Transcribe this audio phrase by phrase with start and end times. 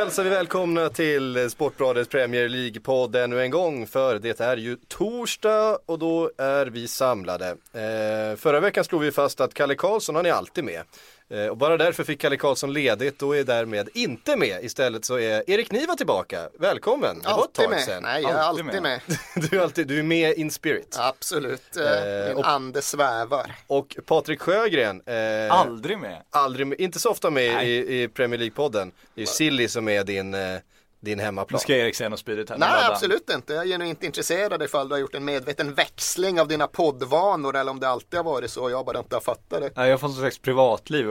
[0.00, 5.78] Hälsar vi välkomna till Sportbladets Premier League-podd ännu en gång för det är ju torsdag
[5.86, 7.48] och då är vi samlade.
[7.48, 10.82] Eh, förra veckan slog vi fast att Kalle Karlsson han är alltid med.
[11.30, 14.64] Eh, och bara därför fick Kalle Karlsson ledigt och är därmed inte med.
[14.64, 16.48] Istället så är Erik Niva tillbaka.
[16.58, 17.18] Välkommen!
[17.18, 17.80] Det var ett Alltid tag med.
[17.84, 18.02] sedan.
[18.02, 19.00] Nej, jag är Alltid alltid med.
[19.50, 20.96] Du, är alltid, du är med in spirit.
[20.98, 21.76] Absolut.
[21.76, 21.84] Eh,
[22.20, 23.54] Eh, Min och- ande svävar.
[23.66, 26.22] Och Patrik Sjögren, eh, Aldrig med.
[26.30, 28.90] aldrig, med- inte så ofta med i, i Premier League-podden.
[29.14, 30.56] Det är ju Silly som är din, eh,
[31.00, 31.60] din Nu hemmaplan.
[31.60, 32.58] ska Erik säga något spydigt här.
[32.58, 32.92] Nej, Ladda.
[32.92, 33.52] absolut inte.
[33.54, 37.70] Jag är genuint intresserad ifall du har gjort en medveten växling av dina poddvanor eller
[37.70, 39.70] om det alltid har varit så och jag bara inte har fattat det.
[39.76, 41.06] Nej, jag har fått ett slags privatliv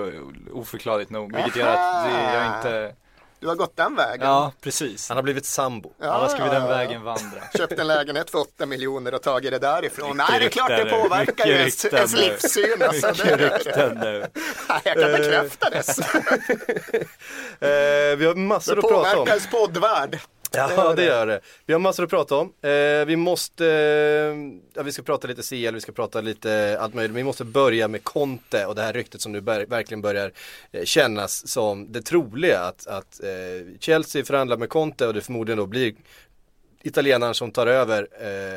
[0.53, 1.35] oförklarligt nog.
[1.35, 2.95] Vilket gör att jag inte...
[3.39, 4.27] Du har gått den vägen.
[4.27, 5.09] Ja, precis.
[5.09, 5.91] Han har blivit sambo.
[6.01, 6.67] Ja, Alla ska vi den ja.
[6.67, 7.41] vägen vandra.
[7.57, 10.17] Köpt en lägenhet för 8 miljoner och tagit det därifrån.
[10.17, 12.81] Nej, det är klart det påverkar ju ens, ens livssyn.
[12.81, 14.19] Alltså, Mycket det, rykten nu.
[14.69, 15.83] Nej, jag kan bekräfta det.
[17.61, 19.03] Eh, vi har massor Det att prata om.
[19.03, 20.19] påverkar ens poddvärld.
[20.51, 21.39] Ja, det gör det.
[21.65, 22.53] Vi har massor att prata om.
[22.61, 24.35] Eh, vi måste, eh,
[24.73, 27.11] ja, vi ska prata lite CL, vi ska prata lite allt möjligt.
[27.11, 30.31] Men vi måste börja med Conte och det här ryktet som nu ber- verkligen börjar
[30.71, 35.57] eh, kännas som det troliga att, att eh, Chelsea förhandlar med Conte och det förmodligen
[35.57, 35.93] då blir
[36.83, 38.07] italienaren som tar över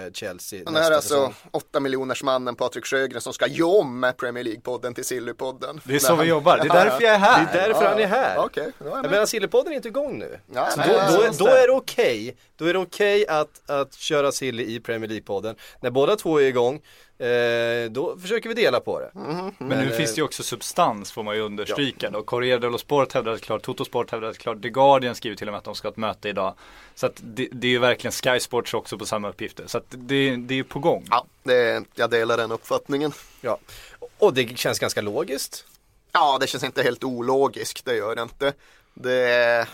[0.06, 1.34] eh, Chelsea Den här är alltså säsong.
[1.51, 5.81] 8 miljoners mannen Patrik Sjögren som ska jomma Premier League-podden till Sillypodden.
[5.84, 6.56] Det är så vi jobbar.
[6.59, 7.48] Det är därför jag är Det här.
[7.62, 8.37] är därför han är här.
[8.56, 10.39] Är jag menar Sillypodden är inte igång nu.
[10.55, 13.95] Ja, Så nej, då, då, då är det okej, då är det okej att, att
[13.95, 15.55] köra Silly i Premier League-podden.
[15.81, 16.81] När båda två är igång,
[17.22, 19.10] eh, då försöker vi dela på det.
[19.15, 19.53] Mm.
[19.59, 22.09] Men nu eh, finns det ju också substans får man ju understryka.
[22.09, 25.53] Och Corriere dello Sport hävdade klart, Toto Sport hävdade klart, The Guardian skriver till och
[25.53, 26.55] med att de ska ha ett möte idag.
[26.94, 29.66] Så att det, det är ju verkligen Sky Sports också på samma uppgifter.
[29.66, 31.06] Så att det, det är på gång.
[31.11, 33.12] Ja, det, jag delar den uppfattningen.
[33.41, 33.59] Ja.
[34.19, 35.65] Och det känns ganska logiskt.
[36.12, 38.53] Ja, det känns inte helt ologiskt, det gör det inte.
[38.94, 39.69] Det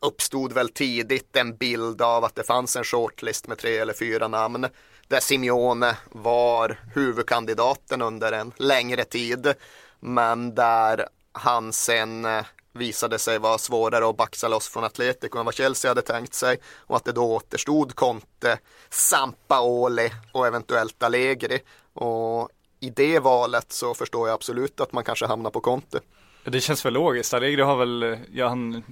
[0.00, 4.28] uppstod väl tidigt en bild av att det fanns en shortlist med tre eller fyra
[4.28, 4.66] namn.
[5.08, 9.54] Där Simeone var huvudkandidaten under en längre tid.
[10.00, 15.44] Men där han sen eh, visade sig vara svårare att baxa loss från Atletico än
[15.44, 16.58] vad Chelsea hade tänkt sig.
[16.76, 18.58] Och att det då återstod Conte,
[18.90, 21.58] Sampaoli och eventuellt Allegri.
[21.92, 22.48] Och
[22.80, 26.00] i det valet så förstår jag absolut att man kanske hamnar på Conte.
[26.44, 27.34] Det känns väl logiskt.
[27.34, 28.84] Allegri har väl, ja han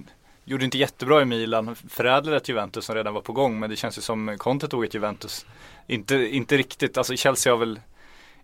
[0.45, 3.59] gjorde inte jättebra i Milan, förädlade ett Juventus som redan var på gång.
[3.59, 5.45] Men det känns ju som Conte tog ett Juventus.
[5.87, 7.79] Inte, inte riktigt, alltså Chelsea har väl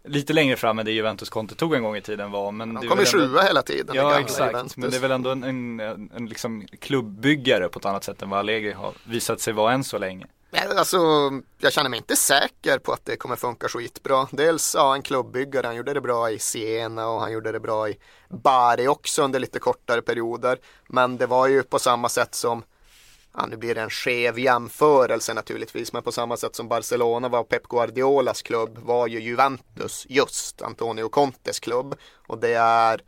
[0.03, 2.51] lite längre fram än det Juventus Conte tog en gång i tiden var.
[2.51, 3.95] Men De kommer väl ändå- sjua hela tiden.
[3.95, 4.77] Ja exakt, Juventus.
[4.77, 8.21] men det är väl ändå en, en, en, en liksom klubbbyggare på ett annat sätt
[8.21, 10.25] än vad Allegri har visat sig vara än så länge.
[10.53, 10.97] Alltså,
[11.57, 14.27] jag känner mig inte säker på att det kommer funka skitbra.
[14.31, 17.89] Dels ja, en klubbyggare, han gjorde det bra i Siena och han gjorde det bra
[17.89, 20.59] i Bari också under lite kortare perioder.
[20.87, 22.63] Men det var ju på samma sätt som,
[23.33, 27.43] ja nu blir det en skev jämförelse naturligtvis, men på samma sätt som Barcelona var
[27.43, 31.95] Pep Guardiolas klubb var ju Juventus just Antonio Contes klubb.
[32.27, 33.01] Och det är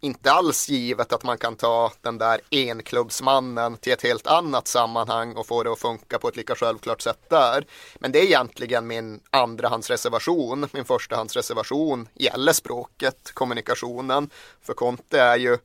[0.00, 5.36] inte alls givet att man kan ta den där enklubbsmannen till ett helt annat sammanhang
[5.36, 7.66] och få det att funka på ett lika självklart sätt där.
[7.98, 10.68] Men det är egentligen min andrahandsreservation.
[10.72, 14.30] Min förstahandsreservation gäller språket, kommunikationen.
[14.62, 15.58] För Conte är ju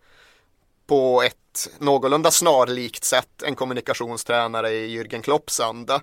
[0.88, 6.02] på ett någorlunda snarlikt sätt en kommunikationstränare i Jürgen Klopps anda.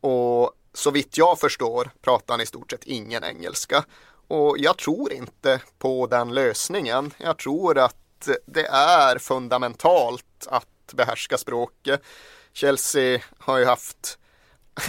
[0.00, 3.84] Och så vitt jag förstår pratar han i stort sett ingen engelska.
[4.30, 7.14] Och jag tror inte på den lösningen.
[7.18, 12.02] Jag tror att det är fundamentalt att behärska språket.
[12.52, 14.18] Chelsea har ju haft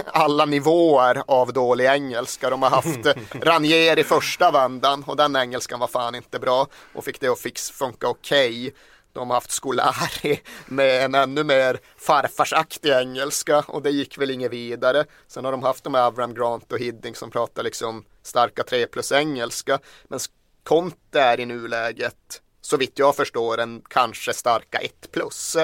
[0.06, 2.50] alla nivåer av dålig engelska.
[2.50, 3.06] De har haft
[3.42, 7.40] Ranier i första vändan och den engelskan var fan inte bra och fick det att
[7.40, 8.74] fix, funka okej.
[9.14, 14.52] De har haft Scolari med en ännu mer farfarsaktig engelska och det gick väl inget
[14.52, 15.06] vidare.
[15.28, 18.88] Sen har de haft de här Avram Grant och Hiddink som pratar liksom starka 3
[18.88, 19.80] plus engelska.
[20.04, 20.20] Men
[20.64, 25.58] Conte är i nuläget, så vitt jag förstår, en kanske starka 1 plus.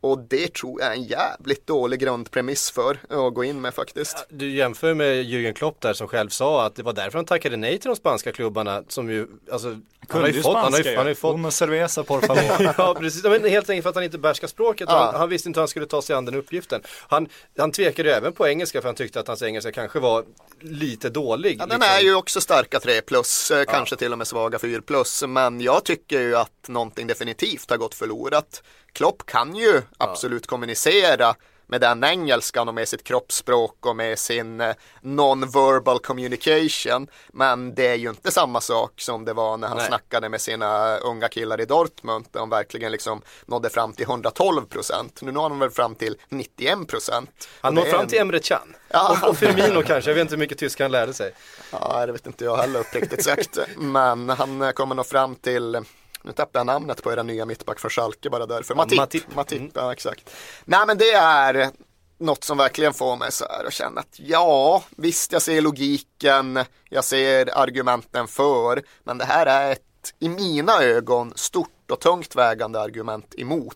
[0.00, 4.26] Och det tror jag är en jävligt dålig grundpremiss för att gå in med faktiskt.
[4.28, 7.56] Du jämför med Jürgen Klopp där som själv sa att det var därför han tackade
[7.56, 10.72] nej till de spanska klubbarna som ju, alltså Han har Kunde ju ju fått, han
[10.72, 12.74] har ju, han har ju fått Uno cerveza por favor.
[12.78, 14.88] Ja precis, men helt enkelt för att han inte behärskar språket.
[14.90, 15.04] Ja.
[15.04, 16.82] Han, han visste inte hur han skulle ta sig an den uppgiften.
[17.08, 17.28] Han,
[17.58, 20.24] han tvekade även på engelska för han tyckte att hans engelska kanske var
[20.60, 21.56] lite dålig.
[21.60, 21.96] Ja, den liksom.
[21.96, 25.24] är ju också starka 3 plus, eh, kanske till och med svaga 4 plus.
[25.28, 28.62] Men jag tycker ju att någonting definitivt har gått förlorat.
[28.92, 31.34] Klopp kan ju absolut kommunicera
[31.68, 37.08] med den engelskan och med sitt kroppsspråk och med sin eh, non-verbal communication.
[37.32, 39.86] Men det är ju inte samma sak som det var när han Nej.
[39.86, 42.26] snackade med sina unga killar i Dortmund.
[42.32, 45.22] Där de verkligen liksom nådde fram till 112 procent.
[45.22, 47.48] Nu når han väl fram till 91 procent.
[47.60, 48.74] Han når fram till Emre Can.
[48.88, 49.18] Ja.
[49.22, 51.32] Och, och Firmino kanske, jag vet inte hur mycket tyska han lärde sig.
[51.72, 53.58] Ja, det vet inte jag heller uppriktigt sagt.
[53.76, 55.84] Men han eh, kommer nog fram till
[56.22, 58.74] nu tappar jag namnet på era nya mittback för Schalke bara därför.
[58.74, 58.98] Matip.
[58.98, 59.34] Matip.
[59.34, 59.70] Matip, Mm.
[59.74, 60.30] ja exakt.
[60.64, 61.70] Nej men det är
[62.18, 66.58] något som verkligen får mig så här att känna att ja, visst jag ser logiken,
[66.90, 69.82] jag ser argumenten för, men det här är ett
[70.18, 73.74] i mina ögon stort och tungt vägande argument emot.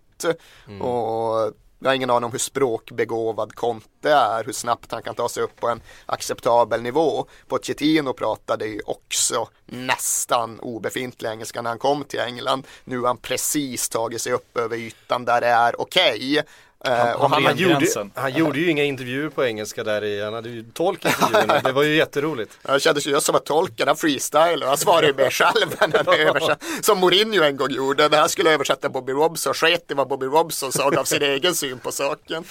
[0.81, 1.53] Och
[1.83, 5.43] jag har ingen aning om hur språkbegåvad Conte är, hur snabbt han kan ta sig
[5.43, 7.27] upp på en acceptabel nivå.
[7.49, 12.67] Pochettino pratade ju också nästan obefintlig engelska när han kom till England.
[12.85, 16.31] Nu har han precis tagit sig upp över ytan där det är okej.
[16.31, 16.43] Okay.
[16.85, 20.23] Han- och han han, Han gjorde, han gjorde ju inga intervjuer på engelska där i,
[20.25, 21.61] han hade ju tolkintervjuerna.
[21.65, 22.59] Det var ju jätteroligt.
[22.63, 25.93] det kändes ju just som att tolken, han freestylar, han svarar ju mer själv än
[26.07, 26.63] han översatt.
[26.81, 30.27] Som Mourinho en gång gjorde, när han skulle översätta Bobby Robson, sket i vad Bobby
[30.27, 32.45] Robson sa och gav sin egen syn på saken.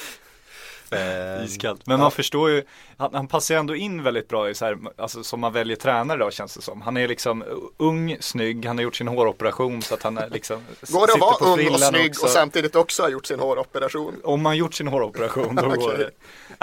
[0.92, 1.88] Eh, Iskallt.
[1.88, 2.64] Men man förstår ju,
[2.98, 5.76] han, han passar ju ändå in väldigt bra i så här, alltså som man väljer
[5.76, 6.82] tränare då känns det som.
[6.82, 7.44] Han är liksom
[7.78, 11.20] ung, snygg, han har gjort sin håroperation så att han är liksom Går det att
[11.20, 12.24] vara ung och snygg också.
[12.26, 14.14] och samtidigt också ha gjort sin håroperation?
[14.24, 15.98] Om man gjort sin håroperation då går Okej.
[15.98, 16.10] det.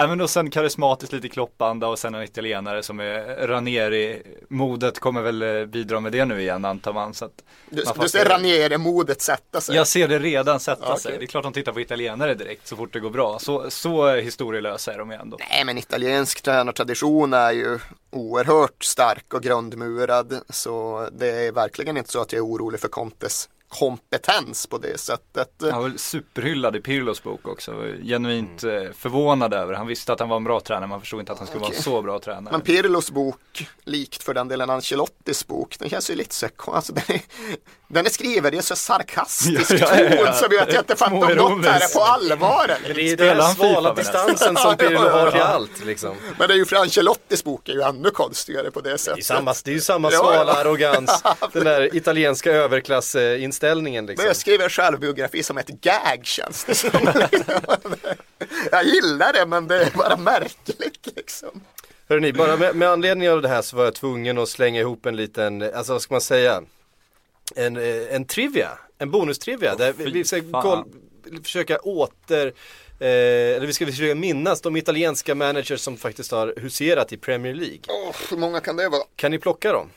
[0.03, 4.23] Även då sen karismatiskt lite kloppanda och sen en italienare som är Ranieri.
[4.49, 7.15] Modet kommer väl eh, bidra med det nu igen antar man.
[7.15, 9.77] Så att Du, man du ser Ranieri-modet sätta sig.
[9.77, 11.19] Jag ser det redan sätta Ja, sig.
[11.19, 13.39] Det är klart de tittar på italienare direkt så fort det går bra.
[13.39, 15.37] Så, så historielösa är de ju ändå.
[15.51, 17.79] Nej men italiensk tränartradition är ju
[18.11, 20.41] oerhört stark och grundmurad.
[20.49, 24.99] Så det är verkligen inte så att jag är orolig för Contes kompetens på det
[25.01, 25.51] sättet.
[25.61, 27.73] Han var superhyllad i Pirlos bok också.
[28.05, 29.75] Genuint eh, förvånad över.
[29.75, 30.87] Han visste att han var en bra tränare.
[30.87, 31.75] Man förstod inte att han skulle Okej.
[31.75, 32.53] vara så bra tränare.
[32.53, 36.93] Men Pirlos bok, likt för den delen Ancelottis bok, den känns ju lite så alltså,
[36.93, 37.21] den, är,
[37.89, 40.33] den är skriven i så sarkastisk Ja, ja, ja, ja.
[40.33, 42.77] ton gör att jag inte fattar om något här är på allvar.
[42.95, 46.17] det är den svala distansen som Pirlo har till allt liksom.
[46.39, 48.97] Men det är ju för Ancelottis bok är ju ännu konstigare på det Det är,
[48.97, 49.25] sättet.
[49.25, 51.23] samma, det är ju samma Ja, svala arrogans,
[51.53, 54.27] den där italienska överklassinställningen Men liksom.
[54.27, 56.91] jag skriver en självbiografi som ett gag känns det som.
[58.73, 61.61] jag gillar det men det är bara märkligt liksom.
[62.09, 65.07] Hörrni, bara med, med anledning av det här så var jag tvungen att slänga ihop
[65.07, 66.63] en liten, alltså vad ska man säga,
[67.57, 70.85] en, eh, en trivia, en bonustrivia där vi, vi ska koll,
[71.43, 72.47] försöka åter,
[72.99, 77.55] eh, eller vi ska försöka minnas de italienska managers som faktiskt har huserat i Premier
[77.55, 77.81] League.
[77.89, 79.05] Åh, hur många kan det vara?
[79.17, 79.91] Kan ni plocka dem?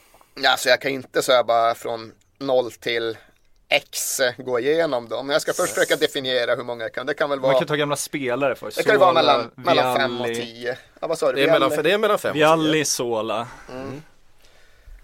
[0.45, 3.17] Alltså jag kan inte så här bara från noll till
[3.71, 5.27] X gå igenom dem.
[5.27, 7.06] Men jag ska först försöka definiera hur många jag kan.
[7.06, 8.77] Det kan väl Man vara, kan ta gamla spelare först.
[8.77, 10.77] det kan ju vara Sola, mellan, mellan fem och Vialli, tio.
[11.00, 11.35] Ja, vad sa du?
[11.35, 12.39] Det är mellan, Vialli, det är mellan fem och tio.
[12.39, 13.47] Vialli, Sola.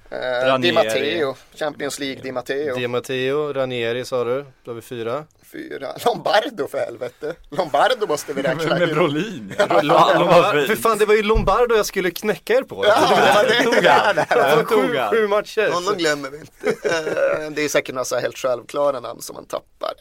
[0.09, 0.57] Eh.
[0.59, 2.75] Di Matteo, Champions League Di Matteo.
[2.75, 5.25] Di Matteo, Ranieri sa du, då har vi fyra.
[5.51, 5.95] Fyra.
[6.05, 7.35] Lombardo för helvete.
[7.49, 8.95] Lombardo måste vi räkna Med in.
[8.95, 9.53] Brolin.
[9.57, 12.85] För fan det var ju Lombardo jag skulle knäcka er på.
[12.85, 14.63] Ja, det var det.
[14.63, 15.09] Tog han.
[15.15, 15.71] Sju, matcher.
[15.71, 16.89] Honom glömmer vi inte.
[16.89, 19.93] Eh, Det är säkert några så här helt självklara namn som man tappar.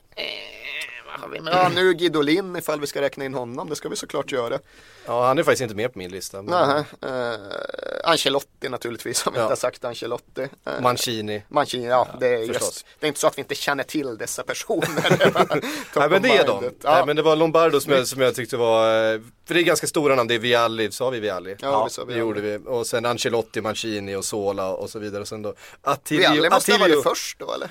[1.17, 1.55] Eh, vad har vi med?
[1.55, 3.69] Ja, nu Guidolin ifall vi ska räkna in honom.
[3.69, 4.59] Det ska vi såklart göra.
[5.07, 6.43] Ja, han är faktiskt inte med på min lista.
[6.43, 6.85] Men Nähä.
[7.07, 7.41] Uh,
[8.05, 9.45] Ancelotti naturligtvis, om jag Ja.
[9.45, 10.41] inte har sagt Ancelotti.
[10.43, 11.43] Uh, Mancini.
[11.49, 12.63] Mancini, ja, det är förstås.
[12.63, 12.87] just.
[13.01, 15.19] Det är inte så att vi inte känner till dessa personer.
[15.19, 15.61] Det
[15.97, 16.61] Nej men det är de.
[16.61, 16.83] mindet.
[16.85, 19.61] Nej, Ja, men det var Lombardo som jag, som jag tyckte var, eh, för det
[19.61, 21.57] är ganska stora namn, det är Vialli, sa vi Vialli?
[21.61, 22.21] Ja, vi sa det Vialli.
[22.21, 22.59] gjorde vi.
[22.67, 25.21] Och sen Ancelotti, Mancini och Sola och så vidare.
[25.23, 26.21] Och sen då Attilio.
[26.21, 26.95] Vialli måste ha Attilio.
[26.97, 27.69] varit först då eller?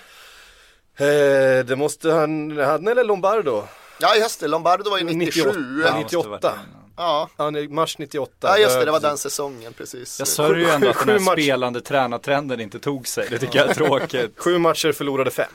[0.97, 3.63] Eh, det måste han, han eller Lombardo?
[3.99, 5.49] Ja just det, Lombardo var ju 97.
[5.49, 5.59] 98.
[5.85, 6.29] Ja, måste 98.
[6.29, 6.53] varit det.
[6.97, 8.31] Ja, Han är mars 98.
[8.41, 10.19] ja just det, det var den säsongen precis.
[10.19, 13.27] Jag sörjer ju ändå att den Sju här spelande tränartrenden inte tog sig.
[13.29, 14.31] Det tycker jag är tråkigt.
[14.37, 15.45] Sju matcher, förlorade fem.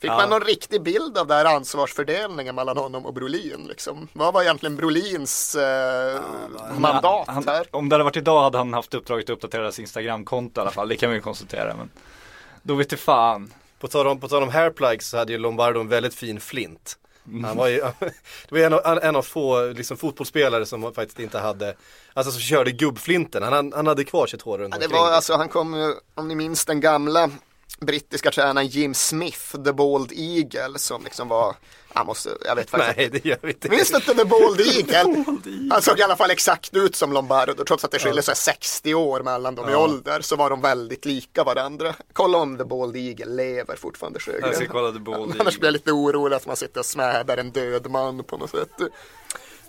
[0.00, 0.16] Fick Ja.
[0.16, 3.66] man någon riktig bild av det här ansvarsfördelningen mellan honom och Brolin?
[3.68, 4.08] Liksom?
[4.12, 6.20] Vad var egentligen Brolins eh,
[6.78, 7.66] mandat Han, här?
[7.70, 10.70] om det hade varit idag hade han haft uppdraget att uppdatera deras Instagramkonto i alla
[10.70, 10.88] fall.
[10.88, 11.74] Det kan vi ju konstatera.
[11.76, 11.90] Men
[12.62, 13.52] då vet du fan.
[13.80, 16.98] På tal om, på tal om hairplugs så hade ju Lombardo en väldigt fin flint.
[17.44, 17.76] Han var ju,
[18.48, 21.74] det var en av, en av få liksom, fotbollsspelare som faktiskt inte hade,
[22.14, 23.42] alltså som körde gubbflinten.
[23.42, 25.00] Han, han hade kvar sitt hår runt Ja, det omkring.
[25.00, 27.30] var alltså, han kom om ni minns den gamla
[27.80, 31.56] brittiska tränaren Jim Smith, The Bald Eagle, som liksom var,
[31.94, 33.68] han måste, jag vet faktiskt Nej det gör vi inte.
[33.68, 35.24] Minns du inte The Bald Eagle?
[35.70, 38.94] Han såg i alla fall exakt ut som Lombardo, trots att det skiljer sig 60
[38.94, 41.94] år mellan dem i ålder så var de väldigt lika varandra.
[42.12, 44.68] Kolla om The Bald Eagle lever fortfarande Jag ska Sjögren.
[44.72, 45.34] kolla The Ball.
[45.40, 48.50] Annars blir jag lite orolig att man sitter och smädar en död man på något
[48.50, 48.70] sätt.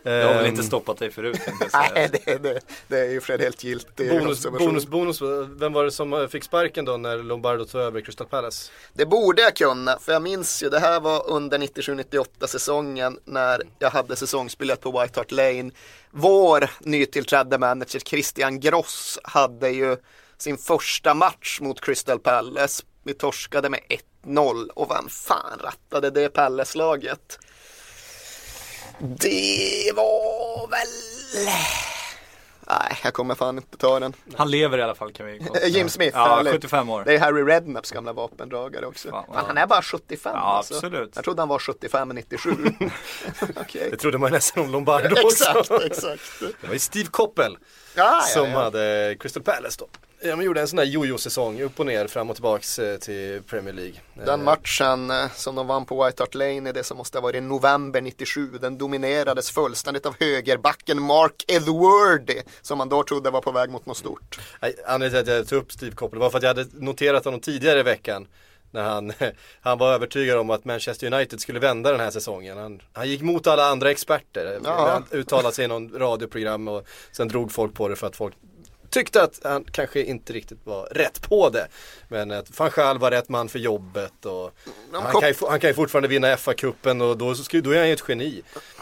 [0.03, 1.39] Jag har väl Ehm, inte stoppat dig förut.
[1.73, 4.67] Nej, det, det, det är ju för en helt giltig Bonus, observation.
[4.67, 5.21] bonus, bonus,
[5.59, 8.71] vem var det som eh, fick sparken då när Lombardo tog över Crystal Palace?
[8.93, 13.61] Det borde jag kunna, för jag minns ju, det här var under 97-98 säsongen när
[13.79, 15.71] jag hade säsongsbiljett på White Hart Lane.
[16.11, 19.97] Vår nytillträdde manager Christian Gross hade ju
[20.37, 22.83] sin första match mot Crystal Palace.
[23.03, 23.79] Vi torskade med
[24.25, 27.39] 1-0 och vem fan rattade det Palace-laget?
[28.99, 30.87] Det var väl...
[32.69, 34.13] Nej, jag kommer fan inte ta den.
[34.35, 35.67] Han lever i alla fall kan vi konstatera.
[35.67, 36.53] Jim Smith, Ja, härligt.
[36.53, 37.03] 75 år.
[37.05, 39.09] Det är Harry Redknaps gamla vapendragare också.
[39.09, 39.43] Fan, Fan, ja.
[39.47, 40.73] han är bara 75 Ja, alltså.
[40.75, 41.11] absolut.
[41.15, 42.49] Jag trodde han var 75 97.
[43.61, 43.87] Okej.
[43.91, 45.59] Det trodde man nästan om Lombardo också.
[45.59, 46.21] Exakt, exakt.
[46.61, 47.57] Det var ju Steve Koppel
[47.95, 48.59] Ja, ja, som ja.
[48.63, 49.87] hade Crystal Palace då.
[50.21, 53.41] Ja, man gjorde en sån där jojo-säsong, upp och ner, fram och tillbaks eh, till
[53.41, 53.95] Premier League.
[54.13, 57.17] Den Eh, matchen eh, som de vann på White Hart Lane i det som måste
[57.17, 58.47] ha varit i november 97.
[58.61, 63.85] Den dominerades fullständigt av högerbacken Mark Edwardy som man då trodde var på väg mot
[63.85, 64.39] något stort.
[64.61, 67.25] Nej, Anledningen till att jag tog upp Steve Koppel var för att jag hade noterat
[67.25, 68.27] honom tidigare i veckan.
[68.71, 69.13] När han,
[69.61, 72.57] han var övertygad om att Manchester United skulle vända den här säsongen.
[72.57, 74.59] Han, han gick mot alla andra experter.
[74.63, 74.89] Ja.
[74.89, 78.35] Han uttalade sig i någon radioprogram och sen drog folk på det för att folk
[78.97, 81.67] tyckte att han kanske inte riktigt var rätt på det.
[82.07, 84.51] Men att van Gaal var rätt man för jobbet och
[84.91, 87.87] han kan, ju, han kan ju fortfarande vinna FA-cupen och då, ska- då är han
[87.87, 88.41] ju ett geni.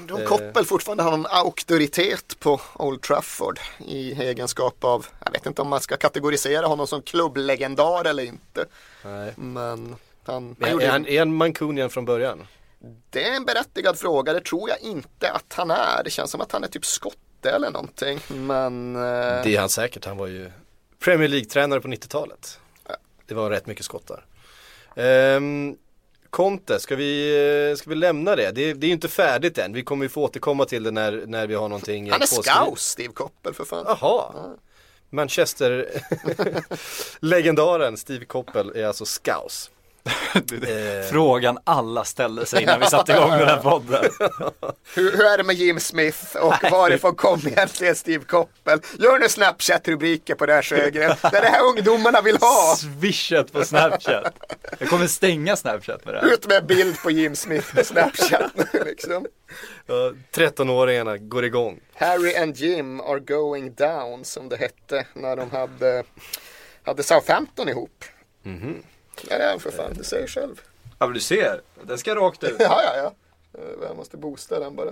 [0.10, 0.26] Eh.
[0.26, 5.68] Koppel fortfarande har någon auktoritet på Old Trafford i egenskap av, jag vet inte om
[5.68, 8.66] man ska kategorisera honom som klubblegendar eller inte.
[9.04, 9.34] Nej.
[9.36, 9.96] Men
[10.26, 12.48] han, han är han är han mancunian från början?
[13.10, 16.04] Det är en berättigad fråga, det tror jag inte att han är.
[16.04, 18.20] Det känns som att han är typ skotte eller någonting.
[18.28, 19.02] Men eh,
[19.44, 20.52] Det är han säkert, han var ju
[21.00, 22.60] Premier League-tränare på 90-talet.
[23.28, 24.26] Det var rätt mycket skottar.
[24.96, 25.76] Ehm,
[26.30, 27.38] Conte, ska vi,
[27.72, 28.52] eh, ska vi lämna det?
[28.52, 28.74] det?
[28.74, 31.48] Det är ju inte färdigt än, vi kommer ju få återkomma till det när, när
[31.48, 33.86] vi har någonting han är scouse, Steve Koppel för fan.
[33.88, 34.34] Jaha,
[35.10, 35.90] Manchester
[37.20, 39.70] legendaren Steve Koppel är alltså scouse.
[40.36, 44.04] Eh, Frågan alla ställde sig innan vi satte igång den här podden.
[44.96, 48.80] Hur, hur är det med Jim Smith och varifrån kom egentligen Steve Koppel?
[49.00, 51.16] Gör nu Snapchat-rubriker på det här Sjögren.
[51.22, 52.76] Det är det här ungdomarna vill ha.
[52.78, 54.34] Swishat på Snapchat.
[54.80, 56.34] Jag kommer stänga Snapchat med det här.
[56.34, 58.52] Ut med bild på Jim Smith på Snapchat.
[58.86, 59.26] liksom.
[59.86, 61.80] ja, 13-åringarna går igång.
[61.94, 66.04] Harry and Jim are going down som det hette när de hade,
[66.84, 68.06] hade Southampton ihop.
[69.30, 70.62] Ja det är han för fan, du säger själv.
[71.00, 72.56] Ja men du ser, den ska rakt ut.
[72.60, 73.14] Ja, ja, ja.
[73.60, 74.92] Eh, Jag måste boosta den bara.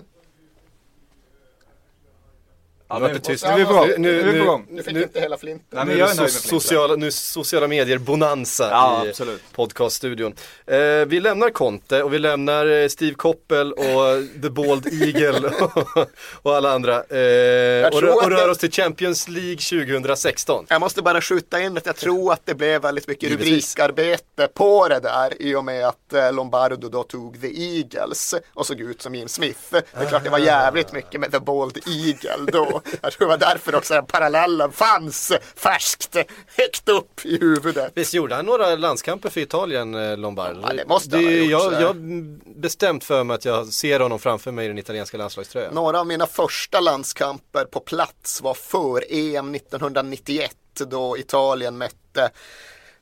[2.94, 3.44] Ja, Nu nu, är det tyst.
[3.46, 3.88] nu är vi på gång.
[3.88, 4.66] Nu- nu- Nu gång.
[4.70, 5.88] Nu fick Nu- inte hela flinten.
[5.88, 9.42] Nej, Nu so- sociala, nu sociala medier bonanza Ja, i absolut.
[9.56, 10.34] podcaststudion.
[10.68, 13.82] Eh, vi lämnar Conte och vi lämnar eh, Steve Koppel och
[14.42, 16.08] The Bald Eagle och,
[16.42, 16.94] och alla andra.
[16.94, 20.66] Eh, och, och rör det- oss till Champions League 2016.
[20.70, 23.48] Jag måste bara skjuta in att jag tror att det blev väldigt mycket Givetvis.
[23.78, 27.48] rubrikarbete på det där i och med att eh, Lombardo då tog The
[27.78, 29.60] Eagles och såg ut som Jim Smith.
[29.72, 32.82] Det är klart det var jävligt mycket med The Bald Eagle då.
[33.02, 36.16] Jag tror det var därför också den parallellen fanns färskt
[36.58, 37.92] högt upp i huvudet.
[37.96, 40.60] Visst gjorde han några landskamper för Italien, eh, Lombardo?
[40.62, 44.20] Ja, det måste han ha gjort, jag har bestämt för mig att jag ser honom
[44.20, 45.74] framför mig i den italienska landslagströjan.
[45.74, 52.32] Några av mina första landskamper på plats var för EM 1991 då Italien mötte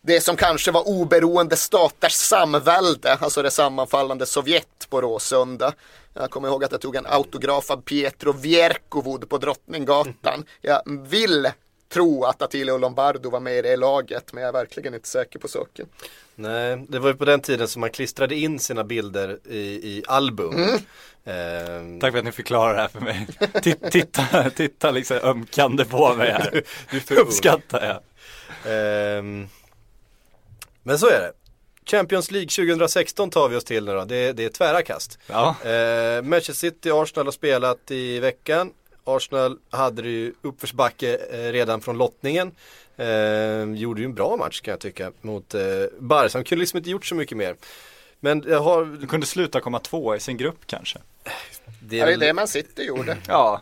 [0.02, 5.74] det som kanske var oberoende staters samvälde, alltså det sammanfallande Sovjet på Råsunda.
[6.14, 10.46] Jag kommer ihåg att jag tog en autograf av Pietro Vierkovod på Drottninggatan.
[10.62, 11.50] Jag vill
[11.94, 15.40] tro att Attilio Lombardo var med i det laget, men jag är verkligen inte säker
[15.40, 15.88] på saken.
[16.36, 20.04] Nej, det var ju på den tiden som man klistrade in sina bilder i, i
[20.08, 20.54] album.
[20.56, 20.76] Mm.
[21.24, 23.28] Eh, Tack för att ni förklarar det här för mig.
[23.92, 26.64] Titta, titta, liksom ömkande på mig här.
[26.92, 27.22] du ung.
[27.22, 28.00] Uppskattar jag.
[28.66, 29.48] Ehm,
[30.84, 31.32] men så är det.
[31.86, 34.06] Champions League 2016 tar vi oss till nu då.
[34.06, 35.20] Det, det är tvära kast.
[35.28, 35.56] Ja.
[35.66, 38.74] Eh, Manchester City Arsenal har spelat i veckan.
[39.04, 42.52] Arsenal hade det ju uppförsbacke eh, redan från lottningen.
[42.98, 45.62] Eh, gjorde ju en bra match kan jag tycka mot eh,
[46.00, 46.38] Barca.
[46.38, 47.56] De kunde liksom inte gjort så mycket mer.
[48.20, 51.00] Men jag har, De kunde sluta komma två i sin grupp kanske.
[51.24, 51.30] det är
[51.90, 53.18] det är väl, det man City gjorde.
[53.28, 53.62] Ja,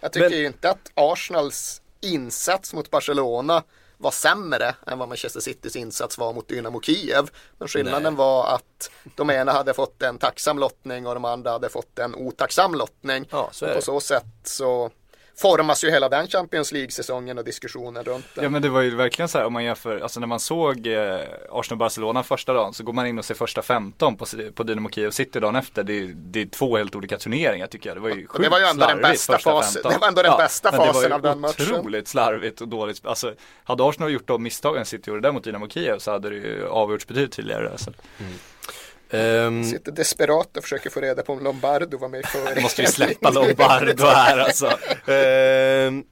[0.00, 3.62] Jag tycker Men- ju inte att Arsenals insats mot Barcelona
[4.04, 7.30] var sämre än vad Manchester Citys insats var mot Dynamo Kiev.
[7.58, 8.12] Men skillnaden Nej.
[8.12, 12.14] var att de ena hade fått en tacksam lottning och de andra hade fått en
[12.14, 13.28] otacksam lottning.
[13.30, 14.90] Ja, så och på så sätt så
[15.36, 18.44] formas ju hela den Champions League-säsongen och diskussionen runt den.
[18.44, 20.86] Ja men det var ju verkligen så här om man jämför, alltså när man såg
[20.86, 21.18] eh,
[21.50, 25.10] Arsenal-Barcelona första dagen så går man in och ser första 15 på, på Dynamo Kiev
[25.10, 25.82] City dagen efter.
[25.84, 27.96] Det, är- det är två helt olika turneringar tycker jag.
[27.96, 29.92] Det var ju Och det var ju sjukt ändå den bästa fasen- 15.
[29.92, 31.74] det var ändå den bästa det var fasen av den matchen.
[31.74, 33.06] Otroligt slarvigt och dåligt.
[33.06, 36.36] Alltså hade Arsenal gjort de misstagen City gjorde där mot Dynamo Kiev så hade det
[36.36, 37.72] ju avgjorts betydligt tidigare.
[37.78, 37.90] Så.
[39.14, 42.60] Ehm, Sitter desperat och försöker få reda på om Lombardo var med i före.
[42.60, 44.66] Måste vi släppa Lombardo här alltså.
[45.10, 46.04] Ehm,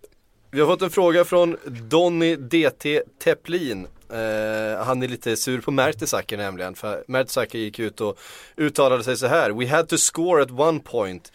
[0.50, 3.86] vi har fått en fråga från Donny DT Teplin.
[4.12, 6.74] Eh, han är lite sur på Mertesacker nämligen.
[6.74, 8.18] För Mertesacker gick ut och
[8.56, 9.50] uttalade sig så här.
[9.50, 11.32] We had to score at one point.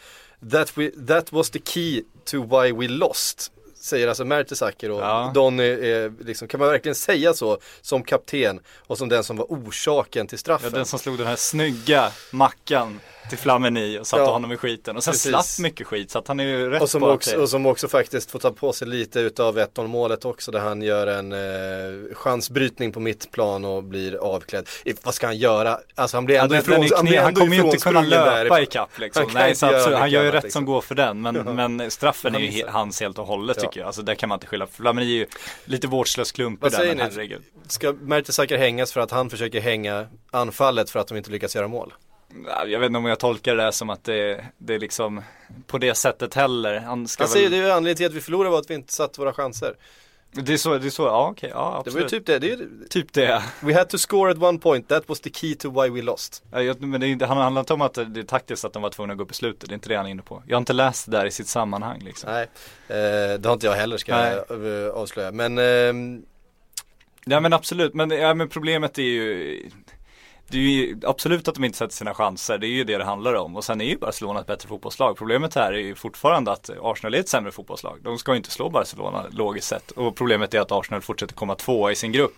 [0.52, 3.52] That, we, that was the key to why we lost.
[3.88, 5.32] Säger alltså Mertesacker och Ja.
[5.34, 5.76] Donny
[6.20, 10.36] liksom, kan man verkligen säga så som kapten och som den som var orsaken till
[10.36, 10.72] Ja, straffen?
[10.72, 14.32] den som slog den här snygga mackan till Flamini och satte Ja.
[14.32, 14.98] honom i skiten.
[14.98, 15.32] Och sen Precis.
[15.32, 17.88] slapp mycket skit så att han är ju rätt Och som, också, och som också
[17.88, 22.16] faktiskt får ta på sig lite utav 1-0 målet också där han gör en eh,
[22.16, 24.68] chansbrytning på mittplan och blir avklädd.
[24.86, 25.80] I, vad ska han göra?
[25.96, 29.00] Alltså han blir Ja, ändå är ifrån, han, han kommer ju inte kunna löpa ikapp
[29.00, 29.24] liksom.
[29.24, 30.60] Han Nej, så absolut, han gör ju rätt liksom.
[30.60, 31.22] som går för den.
[31.22, 33.70] Men, men straffen är ju hans helt och hållet Ja.
[33.78, 33.88] Tycker jag.
[33.88, 34.68] Alltså där kan man inte skylla.
[34.68, 35.28] Flamini är ju
[35.66, 37.42] lite vårdslös klump i den, herregud.
[37.68, 41.68] Ska Mertesacker hängas för att han försöker hänga anfallet för att de inte lyckas göra
[41.68, 41.94] mål?
[42.46, 45.22] Ja, Jag vet inte om jag tolkar det som att det, det är liksom
[45.68, 46.80] på det sättet heller.
[46.80, 48.74] Han ska säger väl, det är ju anledningen till att vi förlorade var att vi
[48.76, 49.76] inte satt våra chanser.
[50.46, 52.10] Det är så, det är så, ja okej, ja Det var ju absolut.
[52.10, 53.44] typ det, det är, typ det.
[53.60, 56.44] We had to score at one point, that was the key to why we lost.
[56.52, 59.14] Ja, men det, han handlar inte om att det är taktiskt att de var tvungna
[59.14, 60.44] att gå upp i slutet, det är inte det han är inne på.
[60.48, 62.32] Jag har inte läst det där i sitt sammanhang liksom.
[62.32, 62.44] Nej,
[62.88, 64.40] eh, det har inte jag heller ska Nej.
[64.50, 65.32] jag eh, avslöja.
[65.32, 66.26] Men ehm,
[67.30, 69.70] Ja men absolut, men, ja, men problemet är ju
[70.50, 73.04] det är ju absolut att de inte sätter sina chanser, det är ju det det
[73.04, 73.56] handlar om.
[73.56, 75.18] Och sen är ju Barcelona ett bättre fotbollslag.
[75.18, 77.98] Problemet här är ju fortfarande att Arsenal är ett sämre fotbollslag.
[78.04, 79.92] De ska ju inte slå Barcelona logiskt sett.
[79.92, 82.36] Och problemet är att Arsenal fortsätter komma tvåa i sin grupp.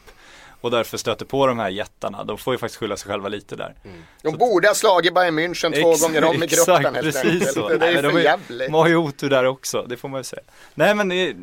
[0.62, 2.24] Och därför stöter på de här jättarna.
[2.24, 3.76] De får ju faktiskt skylla sig själva lite där.
[4.22, 7.52] De borde ha slagit Bayern München två Ex- gånger om i gruppen helt precis enkelt.
[7.54, 7.68] så.
[7.70, 8.68] Det är Nej, de för är- jävligt.
[8.68, 10.42] De har ju otur där också, det får man ju säga.
[10.76, 11.36] Nej men det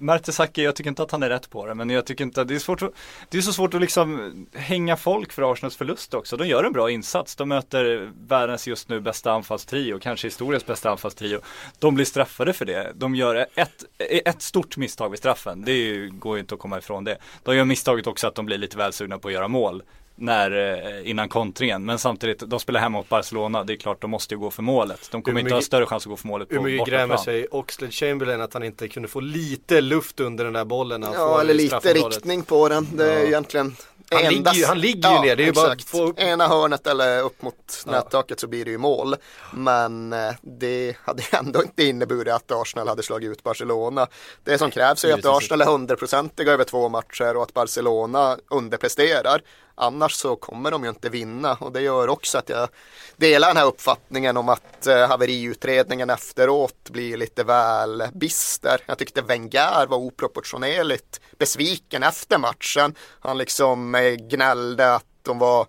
[0.00, 2.48] Mertesacker, jag tycker inte att han är rätt på det, men jag tycker inte att
[2.48, 2.92] det är svårt att,
[3.28, 6.36] Det är så svårt att liksom hänga folk för Arsenals förlust också.
[6.36, 7.36] De gör en bra insats.
[7.36, 11.40] De möter världens just nu bästa anfallstrio, kanske historiens bästa anfallstrio.
[11.78, 12.92] De blir straffade för det.
[12.94, 15.64] De gör ett, ett stort misstag vid straffen.
[15.64, 17.18] Det är ju, går ju inte att komma ifrån det.
[17.42, 19.82] De gör misstaget också att de blir lite väl sugna på att göra mål
[20.20, 20.50] när,
[20.98, 21.84] eh, innan kontringen.
[21.84, 23.64] Men samtidigt, de spelar hemma mot Barcelona.
[23.64, 25.08] Det är klart, de måste ju gå för målet.
[25.10, 26.78] De kommer Hur inte ha mycket- större chans att gå för målet på hur mycket
[26.78, 27.00] bortaplan.
[27.08, 31.00] grämer sig Oxlade Chamberlain att han inte kunde få lite luft under den där bollen
[31.00, 32.88] när han Ja, får eller lite riktning på den.
[32.96, 33.26] Det är Ja.
[33.26, 33.76] egentligen
[34.10, 36.48] Han ligger ju- han ligger ju ner, det är ju bara att få upp- Ena
[36.48, 37.92] hörnet eller upp mot Ja.
[37.92, 39.16] nättaket så blir det ju mål.
[39.54, 44.06] Men eh, det hade ändå inte inneburit att Arsenal hade slagit ut Barcelona.
[44.44, 48.36] Det som krävs är att Givetvis Arsenal är hundraprocentiga över två matcher och att Barcelona
[48.50, 49.40] underpresterar.
[49.80, 52.68] Annars så kommer de ju inte vinna och det gör också att jag
[53.16, 58.80] delar den här uppfattningen om att eh, haveriutredningen efteråt blir lite väl bister.
[58.86, 62.94] Jag tyckte Wenger var oproportionerligt besviken efter matchen.
[63.20, 65.66] Han liksom eh, gnällde att de var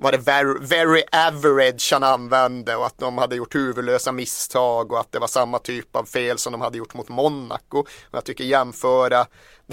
[0.00, 5.00] var det very, very average han använde och att de hade gjort huvudlösa misstag och
[5.00, 7.78] att det var samma typ av fel som de hade gjort mot Monaco.
[7.78, 9.26] Och jag tycker jämföra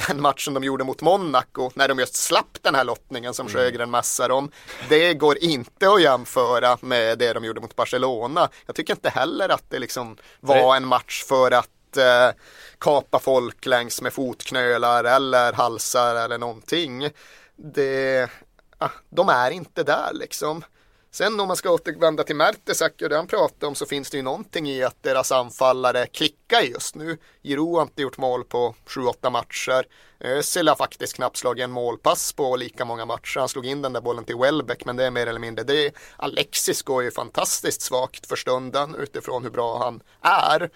[0.08, 3.90] den matchen de gjorde mot Monaco när de just slapp den här lottningen som Sjögren
[3.90, 4.52] massar om.
[4.90, 8.50] Det går inte att jämföra med det de gjorde mot Barcelona.
[8.66, 12.36] Jag tycker inte heller att det liksom var en match för att eh,
[12.80, 17.10] kapa folk längs med fotknölar eller halsar eller någonting.
[17.56, 18.30] Det,
[18.78, 20.64] ah, de är inte där liksom.
[21.12, 24.18] Sen om man ska återvända till Mertesacker och det han pratade om så finns det
[24.18, 27.18] ju någonting i att deras anfallare klickar just nu.
[27.42, 29.88] Giro har inte gjort mål på 7-8 matcher.
[30.20, 33.40] Eh, Özil har faktiskt knappt slagit en målpass på lika många matcher.
[33.40, 35.92] Han slog in den där bollen till Welbeck men det är mer eller mindre det.
[36.18, 40.70] Alexis går ju fantastiskt svagt för stunden utifrån hur bra han är.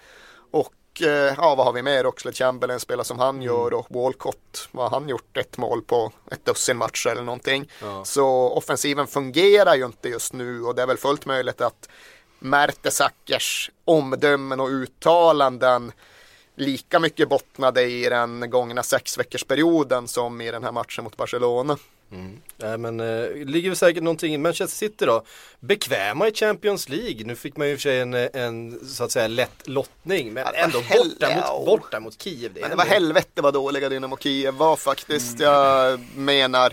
[0.50, 2.06] Och ja, vad har vi mer?
[2.06, 5.36] Oxlade Chamberlain spelar som han gör och Walcott, vad har han gjort?
[5.36, 7.70] Ett mål på ett dussin matcher eller någonting.
[8.04, 11.88] Så offensiven fungerar ju inte just nu och det är väl fullt möjligt att
[12.38, 15.92] Mertesackers omdömen och uttalanden
[16.54, 21.16] lika mycket bottnade i den gångna sex veckors perioden som i den här matchen mot
[21.16, 21.76] Barcelona.
[22.56, 25.24] Nej men eh, ligger väl säkert någonting i Manchester City då.
[25.60, 27.24] Bekväma i Champions League.
[27.24, 30.32] Nu fick man ju i och för sig en, en så att säga lätt lottning.
[30.32, 31.58] Men ändå hell- borta, ja.
[31.58, 32.52] mot, borta mot Kiev.
[32.54, 35.40] Det Men det var helvete vad dåliga Dynamo Kiev var faktiskt.
[35.40, 36.72] Jag menar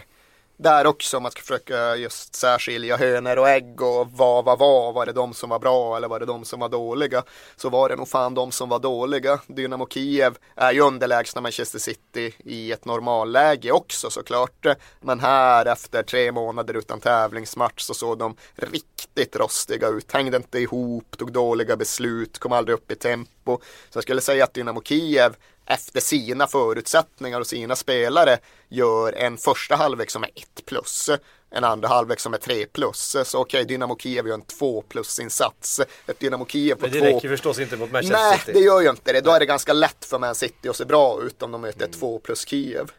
[0.60, 4.94] där också om man ska försöka just särskilja hönor och ägg och vad var vad.
[4.94, 7.24] Var det de som var bra eller var det de som var dåliga?
[7.56, 9.40] Så var det nog fan de som var dåliga.
[9.48, 14.66] Dynamo Kiev är ju underlägsna Manchester City i ett normalläge också såklart.
[15.02, 20.12] Men här efter tre månader utan tävlingsmatch så såg de riktigt rostiga ut.
[20.12, 23.60] Hängde inte ihop, tog dåliga beslut, kom aldrig upp i tempo.
[23.90, 25.36] Så jag skulle säga att Dynamo Kiev
[25.70, 28.38] efter sina förutsättningar och sina spelare
[28.70, 31.10] gör en första halvlek som är 1 plus,
[31.50, 33.18] en andra halvlek som är 3 plus.
[33.26, 35.80] Så okej, Dynamo Kiev gör en 2 plus insats.
[36.08, 38.52] Ett Dynamo Kiev på Men det 2 räcker förstås inte mot Manchester Nej, City.
[38.52, 39.22] det gör ju inte det.
[39.22, 41.86] Då är det ganska lätt för Man City att se bra ut om de möter
[41.86, 42.92] ett 2 plus Kiev.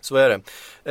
[0.00, 0.40] Så är det.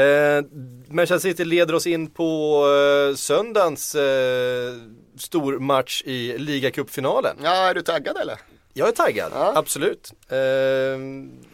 [0.04, 0.44] Eh,
[0.88, 2.64] Manchester City leder oss in på
[3.10, 4.74] eh, söndagens eh,
[5.18, 7.38] stormatch i ligacupfinalen.
[7.44, 8.38] Ja, är du taggad eller?
[8.74, 9.54] Jag är taggad, Ja.
[9.56, 10.12] absolut.
[10.28, 10.38] Eh,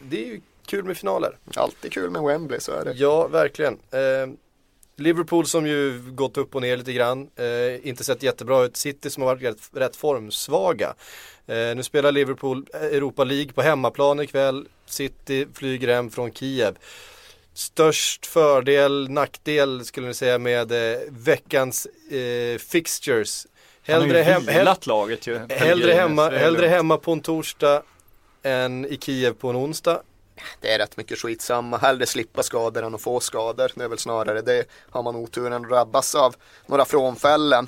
[0.02, 1.38] det är ju kul med finaler.
[1.56, 2.92] Alltid kul med Wembley, så är det.
[2.92, 3.74] Ja, verkligen.
[3.92, 4.28] Eh,
[4.96, 8.78] Liverpool som ju gått upp och ner lite grann, eh, inte sett jättebra ut.
[8.78, 10.94] City som har varit rätt, rätt formsvaga.
[11.48, 14.68] Eh, nu spelar Liverpool Europa League på hemmaplan ikväll.
[14.86, 16.78] City flyger hem från Kiev.
[17.54, 23.48] Störst fördel, nackdel skulle ni säga med eh, veckans eh, fixtures.
[23.92, 25.40] Han har ju Hellre, hem, vilat laget ju.
[25.50, 27.82] hellre, hemma, hellre hemma på en torsdag
[28.44, 30.02] än i Kiev på en onsdag.
[30.62, 31.78] Det är rätt mycket skitsamma.
[31.78, 33.72] Hellre slippa skador än att få skador.
[33.76, 34.66] Det är väl snarare det.
[34.90, 37.68] Har man oturen att drabbas av några frånfällen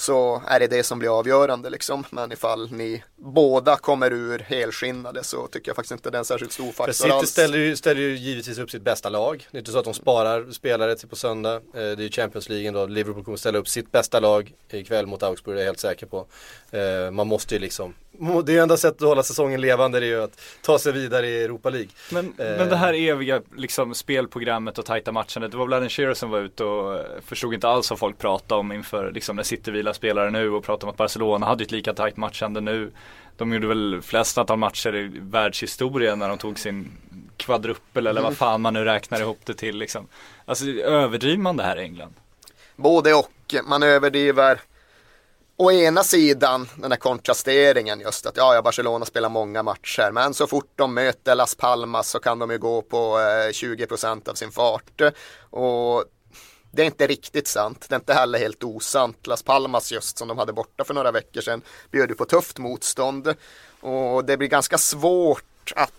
[0.00, 2.04] så är det det som blir avgörande liksom.
[2.10, 6.24] Men ifall ni båda kommer ur helskinnade så tycker jag faktiskt inte det är en
[6.24, 7.30] särskilt stor faktor City alls.
[7.30, 9.46] ställer ju, ställer ju givetvis upp sitt bästa lag.
[9.50, 11.54] Det är inte så att de sparar spelare till på söndag.
[11.54, 12.86] Eh, Det är ju Champions League då.
[12.86, 16.06] Liverpool kommer ställa upp sitt bästa lag ikväll mot Augsburg, det är jag helt säker
[16.06, 16.26] på.
[16.70, 17.94] Eh, Man måste ju liksom,
[18.44, 21.70] det enda sättet att hålla säsongen levande, är ju att ta sig vidare i Europa
[21.70, 21.88] League.
[22.10, 22.58] Men, Eh.
[22.58, 25.50] men det här eviga liksom, spelprogrammet och tajta matchandet.
[25.50, 28.18] Det var väl Alan Shearer som var ute och eh, förstod inte alls vad folk
[28.18, 31.64] pratade om inför liksom, när City vilar spelare nu och pratade om att Barcelona hade
[31.64, 32.90] ett lika tajt matchande nu.
[33.36, 36.92] De gjorde väl flest antal matcher i världshistorien när de tog sin
[37.36, 40.06] kvadruppel eller vad fan man nu räknar ihop det till liksom.
[40.44, 42.14] Alltså överdriver man det här i England?
[42.76, 43.54] Både och.
[43.64, 44.60] Man överdriver
[45.60, 50.34] å ena sidan den här kontrasteringen just att ja, ja, Barcelona spelar många matcher men
[50.34, 54.28] så fort de möter Las Palmas så kan de ju gå på eh, 20 procent
[54.28, 55.00] av sin fart.
[55.50, 56.04] Och
[56.70, 57.86] det är inte riktigt sant.
[57.88, 59.26] Det är inte heller helt osant.
[59.26, 62.58] Las Palmas just som de hade borta för några veckor sedan bjöd ju på tufft
[62.58, 63.34] motstånd.
[63.80, 65.92] Och det blir ganska svårt att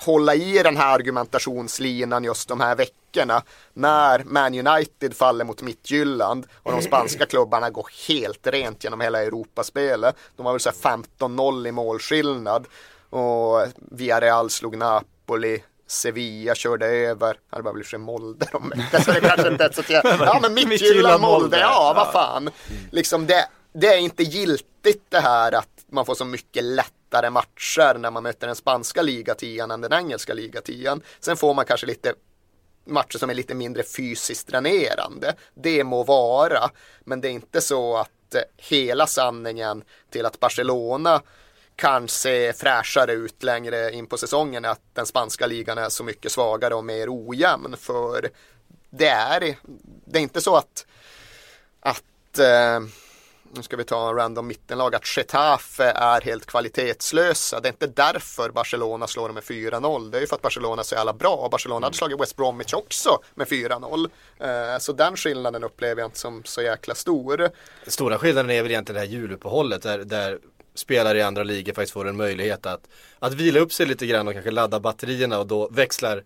[0.00, 6.46] hålla i den här argumentationslinan just de här veckorna när Man United faller mot Midtjylland
[6.62, 10.16] och de spanska klubbarna går helt rent genom hela Europaspelet.
[10.36, 12.66] De har väl så här 15-0 i målskillnad
[13.10, 19.12] och Villarreal slog Napoli Sevilla körde över, det var väl sig Molde de mötte, så
[19.12, 22.50] det kanske inte så att jag, ja men Midtjylland, Molde, ja vad fan.
[22.90, 26.64] Liksom det, det är inte giltigt det här att man får så mycket
[27.10, 31.02] lättare matcher när man möter den spanska ligatian än den engelska ligatian.
[31.20, 32.14] Sen får man kanske lite
[32.86, 35.34] matcher som är lite mindre fysiskt dränerande.
[35.54, 36.70] Det må vara,
[37.04, 41.22] men det är inte så att eh, hela sanningen till att Barcelona
[41.76, 46.04] kan se fräschare ut längre in på säsongen är att den spanska ligan är så
[46.04, 47.76] mycket svagare och mer ojämn.
[47.78, 48.30] För
[48.90, 49.56] det är,
[50.04, 50.86] det är inte så att,
[51.80, 52.80] att eh,
[53.54, 57.60] nu ska vi ta en random mittenlag, att Getafe är helt kvalitetslösa.
[57.60, 60.10] Det är inte därför Barcelona slår dem med 4-0.
[60.10, 61.48] Det är ju för att Barcelona är så jävla bra.
[61.50, 64.10] Barcelona hade slagit West Bromwich också med 4-0.
[64.38, 67.50] Eh, så den skillnaden upplever jag inte som så jäkla stor.
[67.86, 70.38] Stora skillnaden är väl egentligen det här juluppehållet där, där
[70.74, 74.28] spelare i andra ligor faktiskt får en möjlighet att, att vila upp sig lite grann
[74.28, 76.22] och kanske ladda batterierna och då växlar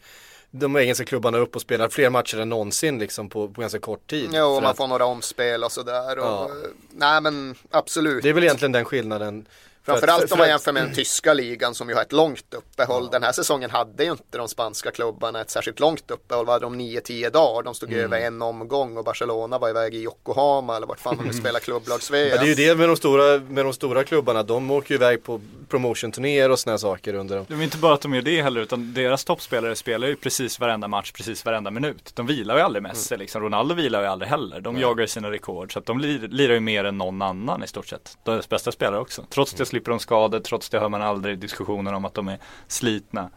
[0.56, 4.06] de engelska klubbarna upp och spelar fler matcher än någonsin liksom på, på ganska kort
[4.10, 4.30] tid.
[4.32, 6.18] Jo, För man att får några omspel och sådär.
[6.18, 6.50] Och, Ja.
[6.90, 8.22] Nej men absolut.
[8.22, 9.46] Det är väl egentligen den skillnaden.
[9.86, 12.54] Framförallt för- om man för- jämför med den tyska ligan som ju har ett långt
[12.54, 13.08] uppehåll.
[13.12, 16.46] Den här säsongen hade ju inte de spanska klubbarna ett särskilt långt uppehåll.
[16.46, 17.62] Vad hade de 9-10 dagar?
[17.62, 18.04] De stod Mm.
[18.04, 21.60] över en omgång och Barcelona var iväg i Yokohama eller vart fan de nu spelar
[21.60, 24.90] klubblags Ja, det är ju det med de stora, med de stora klubbarna, de åker
[24.90, 27.44] ju iväg på promotion-turnéer och såna här saker under dem.
[27.48, 30.60] Det är inte bara att de gör det heller utan deras toppspelare spelar ju precis
[30.60, 32.10] varenda match, precis varenda minut.
[32.14, 33.42] De vilar ju aldrig Messi liksom.
[33.42, 34.60] Ronaldo vilar ju aldrig heller.
[34.60, 35.72] De jagar ju sina rekord.
[35.72, 38.18] Så att de lir, lirar ju mer än någon annan i stort sett.
[38.24, 39.24] Deras bästa spelare också.
[39.30, 42.38] Trots det slipper de skador, trots det hör man aldrig diskussioner om att de är
[42.68, 43.30] slitna.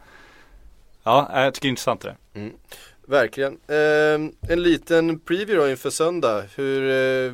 [1.02, 2.16] Ja, jag tycker det är intressant det.
[3.06, 3.52] verkligen.
[3.66, 6.42] Eh, en liten preview då inför söndag.
[6.56, 7.32] Hur eh,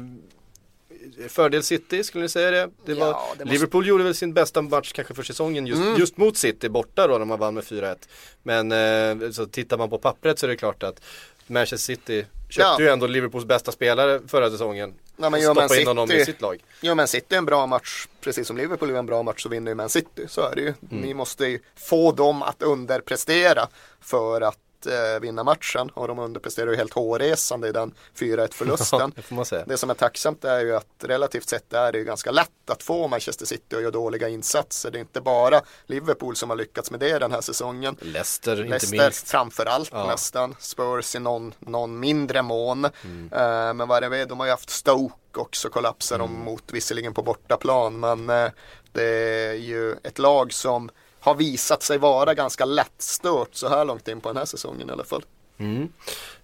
[1.29, 2.71] Fördel City, skulle ni säga det?
[2.87, 5.83] det Ja, var, det måste- Liverpool gjorde väl sin bästa match kanske för säsongen just,
[5.83, 5.97] Mm.
[5.99, 8.09] just mot City borta då när man vann med 4-1.
[8.43, 11.01] Men eh, så tittar man på pappret så är det klart att
[11.47, 12.81] Manchester City köpte Ja.
[12.81, 14.95] ju ändå Liverpools bästa spelare förra säsongen.
[15.16, 16.64] Nej, men gör Man stoppade in honom i City- sitt lag.
[16.81, 19.70] Ja men City en bra match, precis som Liverpool är en bra match så vinner
[19.70, 20.27] ju Man City.
[20.29, 20.74] Så är det ju.
[20.81, 23.68] Ni måste ju få dem att underprestera
[24.00, 25.88] för att eh, vinna matchen.
[25.94, 29.12] Och de underpresterar ju helt hårresande i den 4-1 förlusten.
[29.16, 29.64] det man säga.
[29.66, 32.83] Det som är tacksamt är ju att relativt sett är det ju ganska lätt att
[32.83, 34.90] få Manchester City att göra dåliga insatser.
[34.90, 37.97] Det är inte bara Liverpool som har lyckats med det den här säsongen.
[38.01, 39.29] Leicester inte Leicester minst.
[39.29, 40.07] framför allt Ja.
[40.07, 40.57] nästan.
[40.59, 42.85] Spurs i någon, någon mindre mån.
[43.05, 43.31] Mm.
[43.33, 46.44] Eh, men vad det är, de har ju haft Stoke också kollapsar de Mm.
[46.44, 48.01] mot visserligen på bortaplan.
[48.01, 48.51] Men eh,
[48.92, 49.05] det
[49.49, 50.90] är ju ett lag som
[51.25, 54.93] har visat sig vara ganska lättstört så här långt in på den här säsongen i
[54.93, 55.25] alla fall.
[55.59, 55.83] Mm.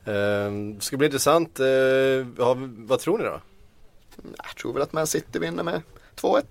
[0.05, 1.61] Eh, det ska bli intressant.
[1.61, 1.67] Eh,
[2.39, 3.41] ja, vad tror ni då?
[4.37, 5.83] Jag tror väl att Man City vinner med
[6.17, 6.43] 2-1.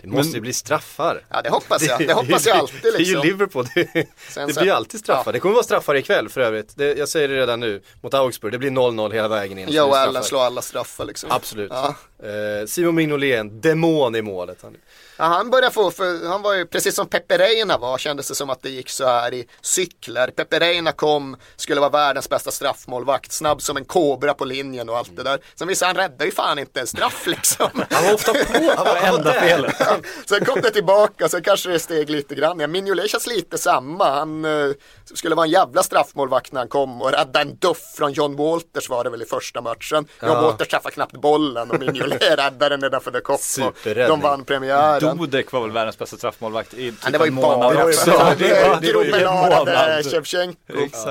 [0.00, 1.24] Det måste ju bli straffar.
[1.28, 2.06] Ja det hoppas jag.
[2.06, 3.22] Det hoppas jag alltid Det är ju liksom.
[3.22, 3.66] Liverpool.
[3.74, 3.92] Det,
[4.34, 5.22] det blir ju alltid straffar.
[5.26, 5.32] Ja.
[5.32, 6.76] Det kommer vara straffar ikväll för övrigt.
[6.76, 8.52] Det, jag säger det redan nu mot Augsburg.
[8.52, 9.68] Det blir 0-0 hela vägen in.
[9.68, 9.96] Straffar.
[9.96, 11.30] Allen slår alla straffar liksom.
[11.30, 11.72] Absolut.
[11.74, 11.94] Ja.
[12.22, 14.58] Eh, Simon Mignolet, demon i målet.
[14.62, 14.76] Han.
[15.18, 18.34] Ja, han började få, för han var ju precis som Pepe Reina var, kändes det
[18.34, 20.30] som att det gick så här i cykler.
[20.30, 24.96] Pepe Reina kom, skulle vara världens bästa straffmålvakt, snabb som en kobra på linjen och
[24.98, 25.38] allt det där.
[25.54, 27.68] Sen visade han rädda ju fan inte en straff liksom.
[27.90, 28.72] han var ofta på.
[28.76, 29.76] Han var Enda felet.
[30.28, 32.60] Sen kom det tillbaka, sen kanske det steg lite grann.
[32.60, 34.10] Ja, Mignolet känns lite samma.
[34.10, 34.70] Han eh,
[35.14, 38.88] skulle vara en jävla straffmålvakt när han kom och rädda en duff från John Walters
[38.88, 40.06] var det väl i första matchen.
[40.22, 40.42] John Ja.
[40.42, 43.38] Walters träffade knappt bollen och Mignolet räddade den nedanför the.
[43.38, 44.08] Superräddning.
[44.08, 45.07] De vann premiären.
[45.16, 48.10] Dodek var väl världens bästa straffmålvakt i typ det var ju en månad bara också.
[48.38, 49.68] Det var- ju en månad.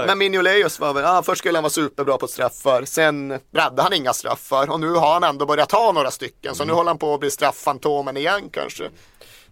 [0.08, 3.94] Men Mignoleus var väl, ja, först skulle han vara superbra på straffar, sen räddade han
[3.94, 6.98] inga straffar och nu har han ändå börjat ta några stycken så nu håller han
[6.98, 8.84] på att bli straffantomen igen kanske.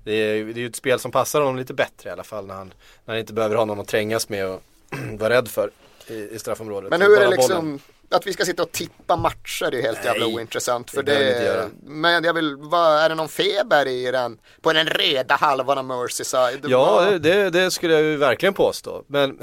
[0.04, 2.46] Det är, det är ju ett spel som passar honom lite bättre i alla fall
[2.48, 2.74] när han,
[3.06, 4.62] när han inte behöver ha någon att trängas med och
[5.20, 5.70] vara rädd för
[6.08, 6.90] i, i straffområdet.
[6.90, 7.80] Men hur är det liksom.
[8.10, 10.92] Att vi ska sitta och tippa matcher är helt jävla Nej, ointressant.
[10.92, 14.88] För det det, men jag vill, vad, är det någon feber i den, på den
[14.88, 16.66] reda halvan av Merseyside?
[16.68, 19.04] Ja, det, det skulle jag ju verkligen påstå.
[19.08, 19.40] Men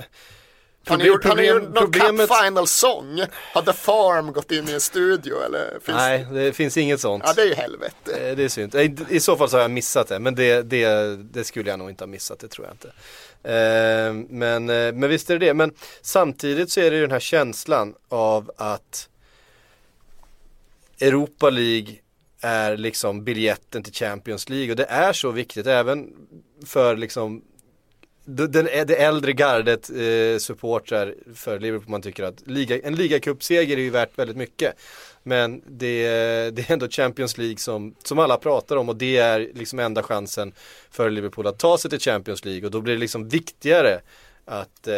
[0.86, 2.28] Har gjort, har ni gjort någon problemet...
[2.28, 3.22] Cup Final Song?
[3.54, 5.70] Har The Farm gått in i en studio eller?
[5.70, 7.22] Finns Nej, det finns inget sånt.
[7.26, 8.28] Ja det är ju helvete.
[8.28, 8.74] Eh, Det är synd.
[8.74, 11.78] Eh, I så fall så har jag missat det, men det, det, det skulle jag
[11.78, 12.88] nog inte ha missat, det tror jag inte.
[13.48, 17.10] Eh, Men, eh, men visst är det det, men samtidigt så är det ju den
[17.10, 19.08] här känslan av att
[21.00, 21.94] Europa League
[22.40, 26.08] är liksom biljetten till Champions League och det är så viktigt även
[26.66, 27.51] för liksom det,
[28.24, 33.80] den, det äldre gardet eh, supportrar för Liverpool man tycker att liga, en ligacupseger är
[33.80, 34.74] ju värt väldigt mycket.
[35.22, 36.02] Men det,
[36.50, 40.02] det är ändå Champions League som, som alla pratar om och det är liksom enda
[40.02, 40.52] chansen
[40.90, 44.00] för Liverpool att ta sig till Champions League och då blir det liksom viktigare
[44.44, 44.94] att, eh,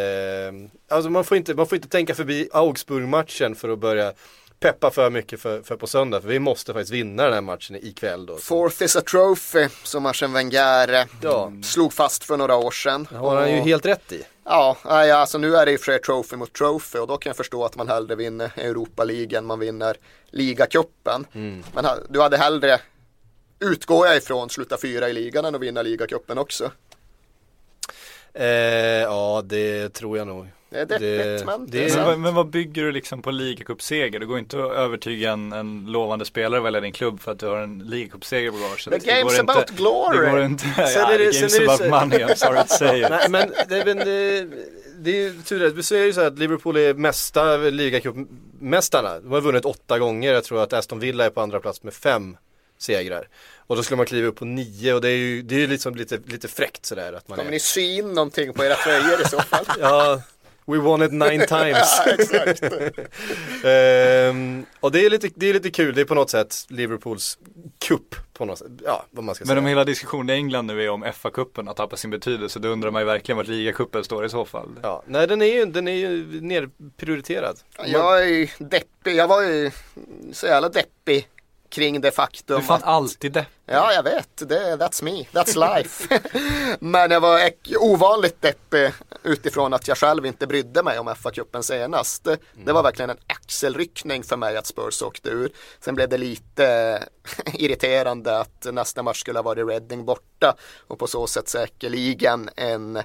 [0.89, 4.13] alltså man får, inte, man får inte tänka förbi Augsburg-matchen för att börja
[4.59, 7.75] peppa för mycket för, för på söndag för vi måste faktiskt vinna den här matchen
[7.75, 8.37] ikväll då.
[8.37, 11.51] Fourth is a trophy som Arsene Wenger eh, Ja.
[11.63, 13.07] slog fast för några år sedan.
[13.11, 14.23] Det har han ju helt rätt i.
[14.45, 17.65] Ja, alltså nu är det ju för trophy mot trophy och då kan jag förstå
[17.65, 19.97] att man hellre vinner Europa League än man vinner
[20.29, 21.25] ligacupen.
[21.33, 21.63] Mm.
[21.73, 22.79] Men du hade hellre,
[23.59, 26.71] utgår jag ifrån, sluta fyra i ligan än att vinna ligacupen också.
[28.33, 28.45] Eh,
[29.01, 30.47] ja, det tror jag nog.
[30.75, 31.73] Det är det är det, sant.
[31.73, 34.19] Men, vad- men vad bygger du liksom på ligacupseger?
[34.19, 37.39] Det går inte att övertyga en, en lovande spelare att välja din klubb för att
[37.39, 38.83] du har en ligacupseger på bagaget.
[38.83, 40.25] The Det går game's inte- about glory.
[40.25, 40.63] Det går inte.
[40.63, 43.01] Sen ja, är det- the game's är det about så- money, I'm sorry to say
[43.01, 43.07] it.
[43.09, 44.47] Nej men det, men det,
[44.99, 49.19] det är ju tur så är det ju så här att Liverpool är mesta ligacupmästarna.
[49.19, 51.93] De har vunnit åtta gånger, jag tror att Aston Villa är på andra plats med
[51.93, 52.37] fem
[52.77, 53.27] segrar.
[53.67, 55.67] Och då skulle man kliva upp på nio och det är ju, det är ju
[55.67, 58.75] liksom lite, lite fräckt sådär att man Kommer är, ni sy in någonting på era
[58.75, 59.65] tröjor i så fall?
[59.79, 60.21] Ja,
[60.65, 62.01] we won it nine times.
[63.63, 67.37] Ehm, och det är, lite, det är lite kul, det är på något sätt Liverpools
[67.87, 69.59] cup på något sätt, ja vad man ska Men säga.
[69.59, 72.91] om hela diskussionen i England nu är om FA-cupen har tappat sin betydelse, då undrar
[72.91, 74.69] man ju verkligen vart ligacupen står i så fall.
[74.83, 77.59] Ja, nej den är ju, den är ju nerprioriterad.
[77.85, 79.71] Jag är ju deppig, jag var ju
[80.33, 81.27] så jävla deppig
[81.75, 83.51] kring det faktum Du fan att alltid deppig.
[83.65, 84.49] Ja, jag vet.
[84.49, 85.23] Det, that's me.
[85.31, 86.19] That's life.
[86.79, 88.91] Men jag var ovanligt deppig
[89.23, 92.23] utifrån att jag själv inte brydde mig om FA-cupen senast.
[92.65, 95.51] Det var verkligen en axelryckning för mig att Spurs åkte ur.
[95.79, 97.03] Sen blev det lite
[97.53, 100.55] irriterande att nästa match skulle ha varit Reading borta
[100.87, 103.03] och på så sätt säkerligen en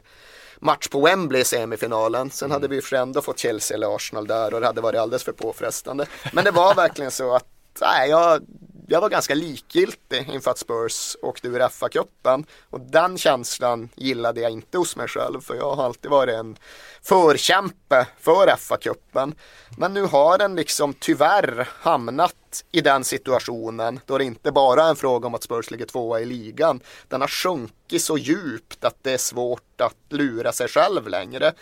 [0.59, 2.31] match på Wembley i semifinalen.
[2.31, 5.01] Sen hade vi ju för ändå fått Chelsea eller Arsenal där och det hade varit
[5.01, 6.07] alldeles för påfrestande.
[6.33, 7.47] Men det var verkligen så att
[7.81, 8.43] nej, jag,
[8.87, 14.51] jag var ganska likgiltig inför att Spurs åkte ur FA-cupen och den känslan gillade jag
[14.51, 16.57] inte hos mig själv för jag har alltid varit en
[17.03, 19.35] förkämpe för FA-cupen.
[19.79, 24.91] Men nu har den liksom tyvärr hamnat i den situationen då det inte bara är
[24.91, 26.81] en fråga om att Spurs ligger tvåa i ligan.
[27.09, 31.53] Den har sjunkit så djupt att det är svårt att lura sig själv längre.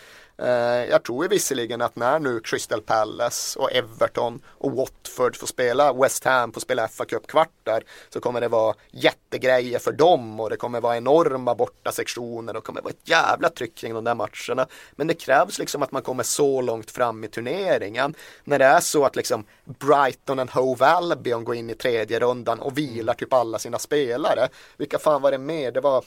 [0.41, 5.47] Eh, jag tror ju visserligen att när nu Crystal Palace och Everton och Watford får
[5.47, 10.49] spela, West Ham får spela fa Cup-kvartar så kommer det vara jättegrejer för dem och
[10.49, 14.03] det kommer vara enorma borta sektioner och det kommer vara ett jävla tryck kring de
[14.03, 14.67] där matcherna.
[14.91, 18.15] Men det krävs liksom att man kommer så långt fram i turneringen.
[18.43, 22.59] När det är så att liksom Brighton och Hove Albion går in i tredje rundan
[22.59, 24.47] och vilar typ alla sina spelare.
[24.77, 25.71] Vilka fan var det mer?
[25.71, 26.03] Det var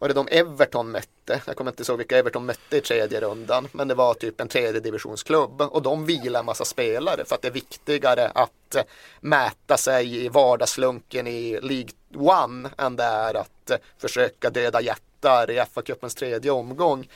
[0.00, 1.42] var det de Everton mötte?
[1.46, 3.68] Jag kommer inte ihåg vilka Everton mötte i tredje rundan.
[3.72, 5.60] Men det var typ en tredje divisionsklubb.
[5.60, 8.76] Och de vilar en massa spelare för att det är viktigare att
[9.20, 15.58] mäta sig i vardagslunken i League One än det är att försöka döda jättar i
[15.60, 17.08] FA-cupens tredje omgång.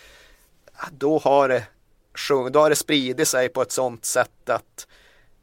[0.91, 1.67] Då har det,
[2.51, 4.87] då har det spridit sig på ett sånt sätt att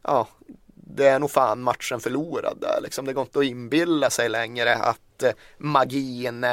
[0.01, 0.27] ja,
[0.73, 2.81] det är nog fan matchen förlorad där.
[2.81, 5.23] Liksom, det går inte att inbilla sig längre att
[5.57, 6.45] magin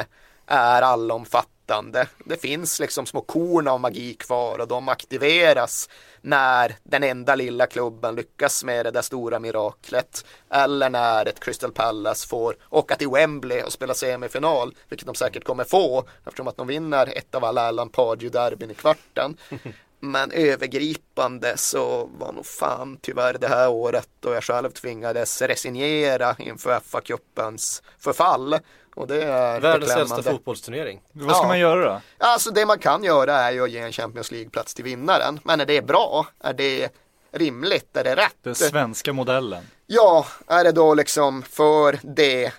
[0.49, 2.09] är allomfattande.
[2.25, 5.89] Det finns liksom små korn av magi kvar och de aktiveras
[6.21, 10.25] när den enda lilla klubben lyckas med det där stora miraklet.
[10.51, 15.45] Eller när ett Crystal Palace får åka till Wembley och spela semifinal, vilket de säkert
[15.45, 19.37] kommer få eftersom att de vinner ett av alla Alan Pardew-derbyn i kvarten.
[20.01, 26.37] Men övergripande så var nog fan tyvärr det här året då jag själv tvingades resignera
[26.39, 28.57] inför FA-cupens förfall.
[28.95, 31.01] Och det är Världens äldsta fotbollsturnering.
[31.13, 31.49] Vad ska Ja.
[31.49, 32.01] man göra då?
[32.19, 35.41] Alltså det man kan göra är ju att ge en Champions League-plats till vinnaren.
[35.45, 36.27] Men är det bra?
[36.41, 36.89] Är det
[37.33, 37.97] rimligt?
[37.97, 38.37] Är det rätt?
[38.43, 39.65] Den svenska modellen.
[39.87, 42.53] Ja, är det då liksom för det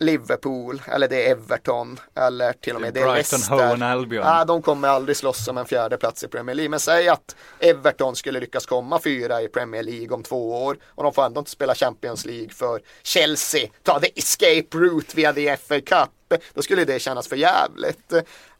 [0.00, 3.50] Liverpool eller det Everton eller till och med det, Brighton, Leicester.
[3.54, 4.22] Hove Albion.
[4.22, 6.70] Ja, de kommer aldrig slåss om en fjärde plats i Premier League.
[6.70, 11.02] Men säg att Everton skulle lyckas komma fyra i Premier League om två år och
[11.02, 15.56] de får ändå inte spela Champions League för Chelsea ta the escape route via the
[15.56, 16.42] FA Cup.
[16.54, 18.12] Då skulle det kännas för jävligt.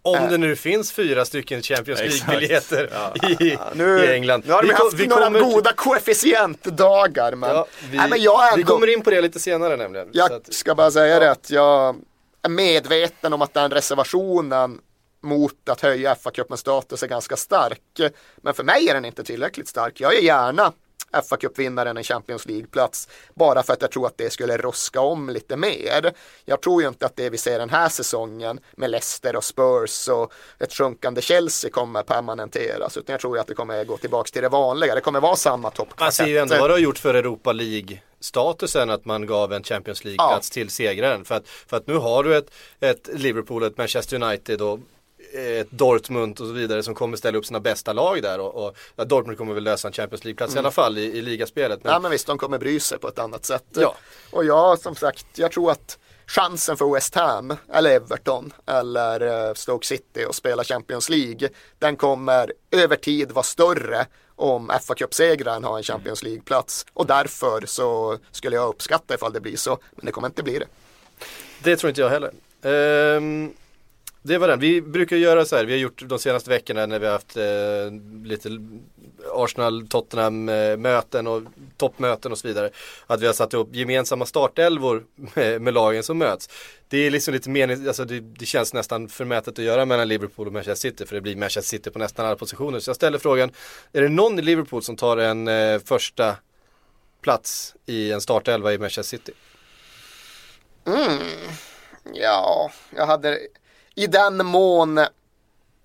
[0.02, 2.00] Om det nu finns fyra stycken Champions.
[2.00, 2.90] League-biljetter
[3.42, 4.42] i, Nu, i England.
[4.46, 8.22] nu har de Vi haft vi några kommer- goda koefficientdagar men, Ja, vi, nej, men
[8.22, 8.72] jag är vi ändå...
[8.74, 10.08] kommer in på det lite senare nämligen.
[10.12, 11.96] Jag att- ska bara säga det att jag
[12.42, 14.80] är medveten om att den reservationen
[15.22, 17.80] mot att höja FA-cupens status är ganska stark.
[18.36, 20.00] Men för mig är den inte tillräckligt stark.
[20.00, 20.72] Jag är gärna
[21.12, 25.56] FA-cupvinnaren en Champions League-plats bara för att jag tror att det skulle roska om lite
[25.56, 26.12] mer.
[26.44, 30.08] Jag tror ju inte att det vi ser den här säsongen med Leicester och Spurs
[30.08, 34.42] och ett sjunkande Chelsea kommer permanenteras utan jag tror att det kommer gå tillbaka till
[34.42, 34.94] det vanliga.
[34.94, 36.00] Det kommer vara samma toppkvartett.
[36.00, 39.62] Man ser ju ändå vad det har gjort för Europa League-statusen att man gav en
[39.62, 41.24] Champions League-plats till segraren.
[41.24, 44.78] För att, för att nu har du ett, ett Liverpool, ett Manchester United och
[45.38, 48.76] ett Dortmund och så vidare som kommer ställa upp sina bästa lag där och, och
[48.96, 51.84] ja, Dortmund kommer väl lösa en Champions League-plats i alla fall i, i ligaspelet.
[51.84, 53.64] Men, Ja men visst, de kommer bry sig på ett annat sätt.
[53.74, 53.94] Ja.
[54.30, 59.54] Och jag som sagt, jag tror att chansen för West Ham eller Everton eller eh,
[59.54, 61.48] Stoke City att spela Champions League,
[61.78, 66.86] den kommer över tid vara större om fa Cup-segraren har en Champions League-plats.
[66.92, 70.58] Och därför så skulle jag uppskatta ifall det blir så, men det kommer inte bli
[70.58, 70.66] det.
[71.62, 72.32] Det tror inte jag heller.
[72.62, 73.52] Ehm,
[74.22, 74.60] det var den.
[74.60, 77.36] Vi brukar göra så här, vi har gjort de senaste veckorna när vi har haft
[77.36, 78.48] eh, lite
[79.32, 81.42] Arsenal-Tottenham-möten eh, och
[81.76, 82.70] toppmöten och så vidare.
[83.06, 85.04] Att vi har satt upp gemensamma startelvor
[85.34, 86.48] med, med lagen som möts.
[86.88, 90.46] Det är liksom lite mening, alltså det, det känns nästan förmätet att göra mellan Liverpool
[90.46, 92.80] och Manchester City för det blir Manchester City på nästan alla positioner.
[92.80, 93.50] Så jag ställer frågan,
[93.92, 96.36] är det någon i Liverpool som tar en eh, första
[97.22, 99.32] plats i en startelva i Manchester City?
[100.86, 101.18] Mm,
[102.14, 103.38] ja, jag hade
[103.98, 105.00] i den mån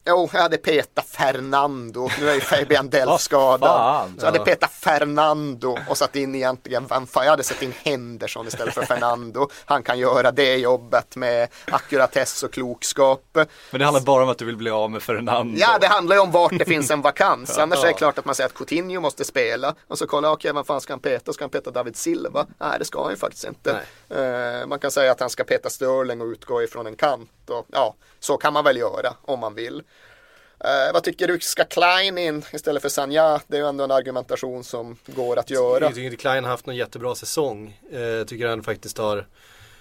[0.06, 2.10] Jo, jag hade petat Fernando.
[2.20, 4.10] Nu är ju Fabian Delf skadad.
[4.18, 7.74] Så jag hade petat Fernando och satt in egentligen, vem fan, jag hade satt in
[7.84, 9.50] Henderson istället för Fernando.
[9.66, 13.24] Han kan göra det jobbet med ackuratess och klokskap.
[13.72, 15.58] Men det handlar bara om att du vill bli av med Fernando.
[15.60, 17.58] Ja, det handlar ju om vart det finns en vakans.
[17.58, 19.76] Annars är det klart att man säger att Coutinho måste spela.
[19.88, 21.34] Och så kolla, okej, vem fan ska han peta?
[21.34, 22.46] Ska han peta David Silva?
[22.58, 23.80] Nej, det ska han ju faktiskt inte.
[24.10, 27.30] Eh, man kan säga att han ska peta Sterling och utgå ifrån en kant.
[27.50, 29.84] Och, ja, så kan man väl göra om man vill.
[30.64, 33.42] Eh, vad tycker du, ska Klein in istället för Sanja?
[33.48, 35.84] Det är ju ändå en argumentation som går att göra.
[35.84, 37.80] Jag tycker inte Klein har haft någon jättebra säsong.
[37.92, 39.28] Eh, Jag tycker han faktiskt har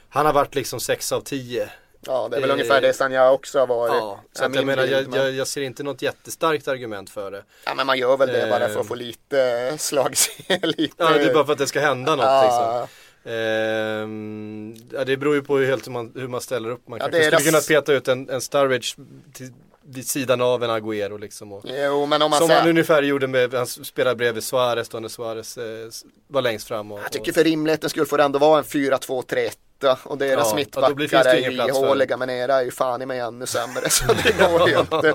[0.09, 1.69] Han har varit liksom 6 av 10.
[2.07, 3.95] Ja, det är väl Eh, ungefär det Sanja också har varit.
[3.95, 7.43] Ja, så jag menar jag, jag, jag ser inte något jättestarkt argument för det.
[7.65, 8.81] Ja, men man gör väl det bara för Eh.
[8.81, 10.29] att få lite slags...
[10.63, 10.95] lite...
[10.97, 12.43] Ja, det är bara för att det ska hända något Ja.
[12.83, 13.33] liksom.
[13.33, 16.89] Ehm, ja, det beror ju på helt hur man, hur man ställer upp.
[16.89, 18.97] Man Ja, kanske deras- skulle kunna peta ut en, en Sturridge
[19.33, 19.53] till,
[19.85, 21.53] vid sidan av en Agüero liksom.
[21.53, 22.61] Och, Jo, men om man som säger...
[22.61, 25.89] han ungefär gjorde med, han spelade bredvid Suarez då när Suarez eh,
[26.27, 26.93] var längst fram.
[26.93, 29.51] Och, Jag tycker för rimlighetens skull får det ändå vara en 4-2-3-1
[30.05, 33.07] och deras Ja, ja, mittbackar det är ju ihåliga men era är ju fan i
[33.07, 35.09] mig ännu sämre så det går ju inte.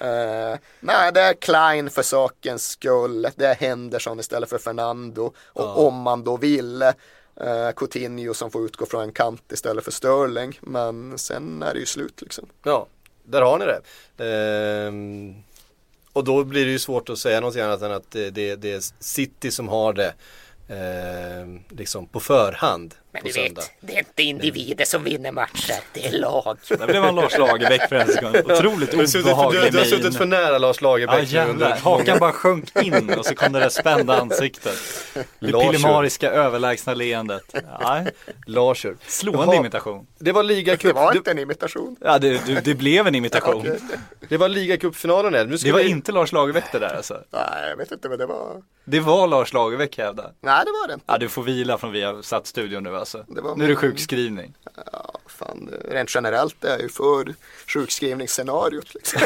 [0.00, 3.28] Eh, nej, det är Klein för sakens skull.
[3.36, 8.64] Det är Henderson istället för Fernando och om man då vill uh, Coutinho som får
[8.64, 10.58] utgå från en kant istället för Sterling.
[10.60, 12.48] Men sen är det ju slut liksom.
[12.62, 12.86] Ja,
[13.24, 13.80] där har ni det.
[14.24, 15.34] Ehm,
[16.12, 18.72] och då blir det ju svårt att säga någonting annat än att det, det, det
[18.72, 20.14] är City som har det
[20.68, 23.62] ehm, liksom på förhand på söndag.
[23.80, 26.58] det är inte individer som vinner matcher, det är lag.
[26.68, 28.36] Där blev man Lars Lagerbäck för en sekund.
[28.36, 30.30] Otroligt Du har, suttit, du, obehaglig du har suttit för min.
[30.30, 33.68] nära Lars Ja Lagerbäck nu jävlar, hakan bara sjönk in och så kom det där
[33.68, 34.74] spända ansiktet.
[35.14, 37.54] Det pillemariska överlägsna leendet.
[37.80, 38.04] Ja,
[38.46, 38.96] Larsur.
[39.06, 40.06] slående imitation.
[40.18, 41.96] Det var Det ligacup, var det, inte en imitation.
[42.00, 43.66] Ja, det, det, det blev en imitation.
[44.28, 47.18] det var ligacupfinalen ska Det var vi, inte Lars Lagerbäck det där alltså.
[47.30, 48.62] Nej, jag vet inte vad det var.
[48.84, 50.22] Det var Lars Lagerbäck hävda.
[50.22, 51.06] Nej, det var det inte.
[51.08, 53.24] Ja, du får vila från vi har satt studion nu alltså.
[53.28, 54.54] Det var Nu är det sjukskrivning.
[54.92, 57.34] Ja, fan, rent generellt är jag ju för
[57.66, 58.94] sjukskrivningsscenariot.
[58.94, 59.20] Liksom.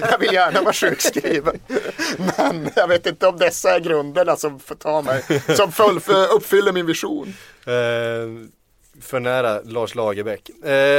[0.00, 1.58] jag vill gärna vara sjukskriven.
[2.38, 5.22] Men jag vet inte om dessa är grunderna som får ta mig,
[5.56, 7.34] som full, för, uppfyller min vision.
[7.66, 8.48] eh,
[9.00, 10.50] för nära Lars Lagerbäck.
[10.64, 10.98] Eh,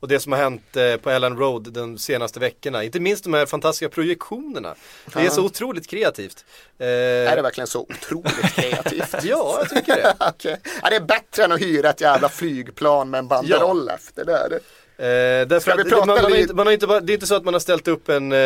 [0.00, 2.84] och det som har hänt eh, på Ellen Road de senaste veckorna.
[2.84, 4.74] Inte minst de här fantastiska projektionerna.
[5.14, 6.44] Det är så otroligt kreativt.
[6.78, 9.14] Eh, Är det verkligen så otroligt kreativt?
[9.24, 10.14] Ja, jag tycker det.
[10.28, 10.56] Okej.
[10.82, 14.24] ja, det är bättre än att hyra ett jävla flygplan med en banderoll efter.
[14.24, 14.60] Det är det.
[14.98, 17.34] Eh, därför att man, man, har lite- inte, man har inte det är inte så
[17.34, 18.38] att man har ställt upp en, eh,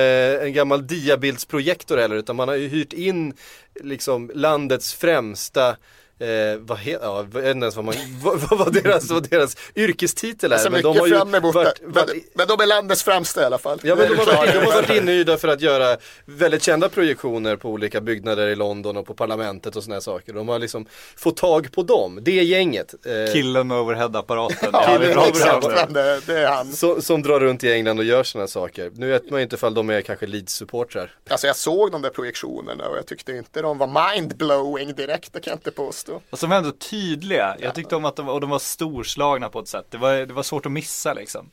[0.43, 3.35] en gammal diabildsprojektor heller utan man har ju hyrt in
[3.81, 5.77] liksom landets främsta
[6.21, 9.57] Eh, vad heter, ja, jag vet inte ens vad man, vad, vad, deras, vad deras
[9.77, 10.59] yrkestitel är.
[10.59, 12.05] Så men mycket de har ju fram emot varit, Men,
[12.35, 13.81] men de är landets främsta i alla fall.
[13.83, 17.69] Ja men de har, de har varit inhyrda för att göra väldigt kända projektioner på
[17.69, 20.33] olika byggnader i London och på parlamentet och sådana saker.
[20.33, 22.95] De har liksom fått tag på dem, det gänget.
[23.07, 24.71] Eh, Killen med overhead-apparaten.
[24.81, 26.73] Ja, det, är exakt, men det, det är han.
[26.73, 28.91] som, som drar runt i England och gör sådana saker.
[28.95, 31.11] Nu vet man ju inte ifall de är kanske Leeds-supportrar.
[31.29, 35.41] Alltså jag såg de där projektionerna och jag tyckte inte de var mindblowing direkt, det
[35.41, 36.10] kan jag inte påstå.
[36.31, 37.57] Och som var ändå tydliga.
[37.59, 39.87] Jag tyckte om att de, och de var storslagna på ett sätt.
[39.91, 41.51] Det var, det var svårt att missa liksom.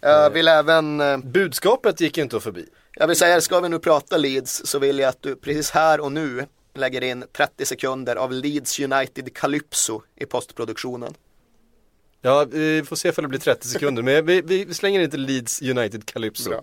[0.00, 2.68] Jag vill även, eh, Budskapet gick inte att förbi.
[2.94, 6.00] jag vill säga, ska vi nu prata Leeds så vill jag att du precis här
[6.00, 11.14] och nu lägger in 30 sekunder av Leeds United Calypso i postproduktionen.
[12.22, 15.62] Ja, vi får se ifall det blir 30 sekunder, men vi, vi slänger inte Leeds
[15.62, 16.50] United Calypso.
[16.50, 16.62] Bra.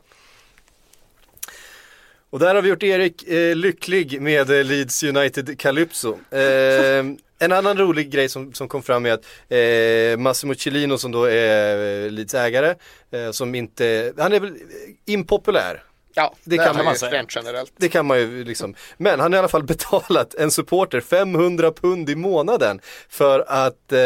[2.34, 6.18] Och där har vi gjort Erik eh, lycklig med eh, Leeds United Calypso.
[6.32, 7.06] Eh,
[7.40, 11.24] en annan rolig grej som, som kom fram är att eh, Massimo Cellino som då
[11.24, 12.76] är eh, Leeds ägare,
[13.12, 15.84] eh, som inte, han är väl eh, impopulär.
[16.16, 17.12] Ja, Det det kan man man säga.
[17.12, 17.72] rent generellt.
[17.78, 21.72] Det kan man ju liksom, men han har i alla fall betalat en supporter 500
[21.72, 24.00] pund i månaden för att eh,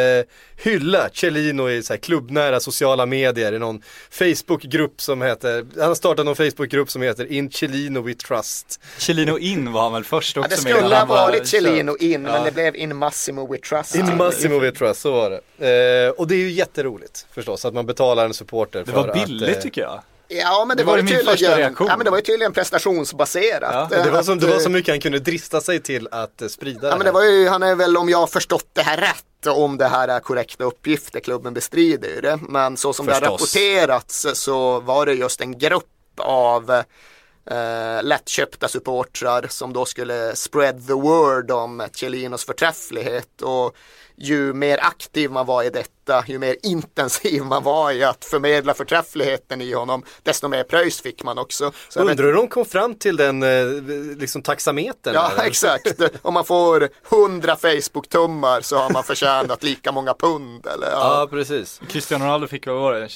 [0.64, 5.96] hylla Cellino i så här klubbnära sociala medier i någon Facebookgrupp som heter, han har
[5.96, 8.80] startat någon Facebookgrupp som heter In Cellino We Trust.
[8.98, 12.32] Chilino in var han väl först också Ja, det skulle ha varit Cellino in, Ja.
[12.32, 13.96] men det blev In Massimo We Trust.
[13.96, 16.06] In Massimo We Trust, så var det.
[16.06, 19.14] Eh, och det är ju jätteroligt förstås att man betalar en supporter Det för var
[19.26, 20.02] billigt att, eh, tycker jag.
[20.28, 21.08] Ja men det, Det var, var ju
[21.38, 23.88] tydligen, ja, men det var ju tydligen prestationsbaserat.
[23.92, 26.42] Ja, Det var, så, det var eh, så mycket han kunde drista sig till att
[26.42, 28.82] eh, sprida Ja men det var ju, han är väl om jag har förstått det
[28.82, 32.40] här rätt, om det här är korrekta uppgifter, klubben bestrider ju det.
[32.50, 33.56] Men så som det har Förstås.
[33.56, 35.86] rapporterats så var det just en grupp
[36.18, 43.42] av eh, lättköpta supportrar som då skulle spread the word om Celinos förträfflighet.
[43.42, 43.76] Och
[44.18, 48.74] ju mer aktiv man var i detta, ju mer intensiv man var i att förmedla
[48.74, 51.72] förträffligheten i honom, desto mer pröjs fick man också.
[51.90, 53.66] Så Undrar hur de kom fram till den eh,
[54.18, 55.14] liksom taxametern?
[55.14, 55.44] Ja, där?
[55.44, 56.02] exakt.
[56.22, 60.66] Om man får 100 Facebook-tummar så har man förtjänat lika många pund.
[60.66, 61.20] Eller, ja.
[61.20, 61.82] Ja, precis.
[61.90, 63.10] Cristiano Ronaldo fick, vad var det?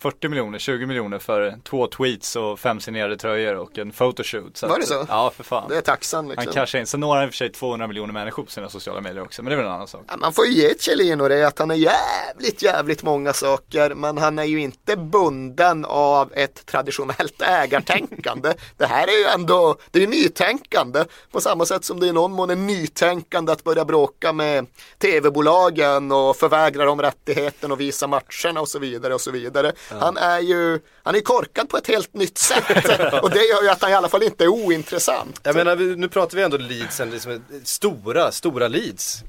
[0.00, 4.56] 40 miljoner, 20 miljoner för två tweets och fem signerade tröjor och en photoshoot.
[4.56, 5.06] Så Var att- det så?
[5.08, 5.68] Ja, för fan.
[5.68, 6.52] Det är tacksam Han liksom.
[6.52, 6.86] cashar in.
[6.86, 9.42] Sen når han i och för sig 200 miljoner människor på sina sociala medier också,
[9.42, 10.04] men det är väl en annan sak.
[10.08, 13.94] Ja, Man får ju ge Celino det att han är jävligt, jävligt många saker.
[13.94, 18.52] Men han är ju inte bunden av ett traditionellt ägartänkande.
[18.76, 21.04] det här är ju ändå, det är nytänkande.
[21.30, 24.66] På samma sätt som det i någon mån är nytänkande att börja bråka med
[24.98, 29.72] tv-bolagen och förvägra dem rättigheten och visa matcherna och så vidare och så vidare.
[29.98, 32.64] Han är ju, han är korkad på ett helt nytt sätt.
[33.22, 35.40] och det gör ju att han i alla fall inte är ointressant.
[35.42, 39.24] Jag menar, nu pratar vi ändå Leeds, liksom, stora, stora Leeds.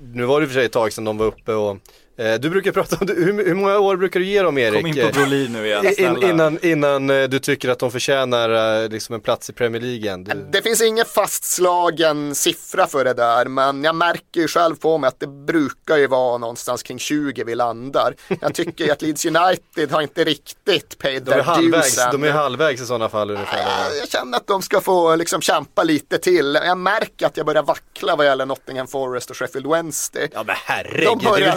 [0.00, 1.76] Nu var det i och för sig ett tag sedan de var uppe och
[2.16, 4.80] du brukar prata om, hur, hur många år brukar du ge dem Erik?
[4.80, 6.28] Kom in på Brolin nu igen, In, snälla.
[6.30, 9.96] innan, innan eh, du tycker att de förtjänar eh, liksom en plats i Premier League
[9.98, 10.24] igen.
[10.24, 14.98] Du, Det finns ingen fastslagen siffra för det där, men jag märker ju själv på
[14.98, 18.14] mig att det brukar ju vara någonstans kring 20 vi landar.
[18.40, 22.30] Jag tycker att Leeds United har inte riktigt paid de, är their halvvägs, de är
[22.30, 23.58] halvvägs i sådana fall ungefär.
[23.58, 26.58] Ja, Jag känner att de ska få liksom kämpa lite till.
[26.64, 30.28] Jag märker att jag börjar vackla vad gäller Nottingham Forest och Sheffield Wednesday.
[30.32, 31.56] Ja men herregud, De det är börjar-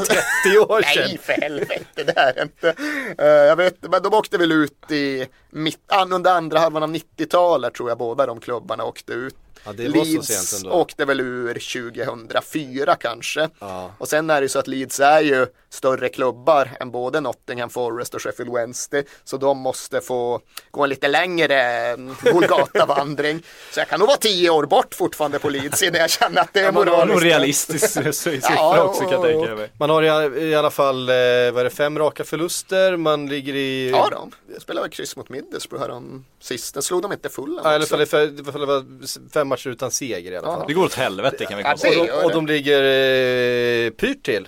[0.54, 1.04] 30 år sedan.
[1.08, 2.76] Nej för helvete, det är inte.
[3.18, 5.80] Eh, jag vet, men de åkte väl ut i mitt,
[6.12, 9.36] under andra halvan av 90-talet tror jag båda de klubbarna åkte ut.
[9.66, 13.50] Ja, det var så Leeds åkte väl ur 2004 kanske.
[13.60, 13.92] Ja.
[13.98, 17.70] Och sen är det ju så att Leeds är ju större klubbar än både Nottingham
[17.70, 19.04] Forest och Sheffield Wednesday.
[19.24, 20.42] Så de måste få
[20.72, 23.44] gå en lite längre mm, Golgata-vandring.
[23.72, 26.54] Så jag kan nog vara tio år bort fortfarande på Leeds innan jag känner att
[26.54, 27.24] det är Det var nog moraliskt.
[27.24, 29.72] realistisk siffra Ja, också kan jag tänka mig.
[29.80, 30.04] Man har
[30.38, 33.90] i, i alla fall, eh, vad är det, fem raka förluster, man ligger i...
[33.90, 36.74] Ja de, jag spelade kryss mot Middlesbrough här om sist.
[36.74, 37.62] Den slog de inte fulla.
[37.64, 38.44] Ja, i alla fall,
[39.34, 40.68] fem matcher utan seger i alla fall.
[40.68, 42.02] Det går åt helvete kan vi konstatera.
[42.02, 44.48] Och de, och de ligger eh, pyrt till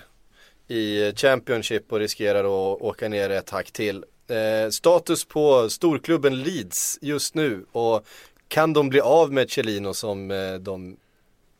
[0.68, 4.04] i Championship och riskerar att åka ner ett hack till.
[4.28, 8.06] Eh, status på storklubben Leeds just nu och
[8.48, 10.96] kan de bli av med Celino som eh, de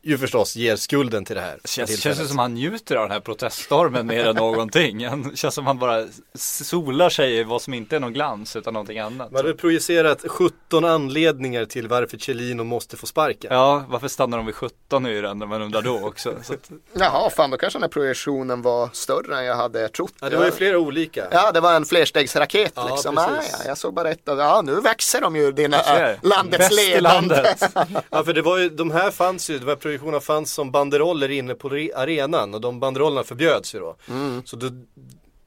[0.03, 1.59] ju förstås ger skulden till det här.
[1.65, 5.07] Känns, känns det som han njuter av den här proteststormen mer än någonting.
[5.07, 8.75] Han känns som han bara solar sig i vad som inte är någon glans utan
[8.75, 9.31] någonting annat.
[9.33, 13.51] Man hade projicerat 17 anledningar till varför Celino måste få sparken.
[13.55, 15.39] Ja, varför stannar de vid 17 nu i den?
[15.39, 16.35] Man undrar då också.
[16.43, 20.13] Så att, Jaha, fan då kanske den här projektionen var större än jag hade trott.
[20.21, 21.27] Ja, det var ju flera olika.
[21.31, 23.15] Ja, det var en flerstegsraket Ja, liksom.
[23.17, 23.53] precis.
[23.53, 25.81] Ja, ja, jag såg bara ett av, ja nu växer de ju, dina,
[26.11, 27.35] äh, landets Bäst ledande.
[27.35, 27.63] landet.
[28.11, 31.30] Ja för det var ju, de här fanns ju, de här projektionerna fanns som banderoller
[31.30, 33.97] inne på re- arenan och de banderollerna förbjöds ju då.
[34.09, 34.43] Mm.
[34.45, 34.70] Så då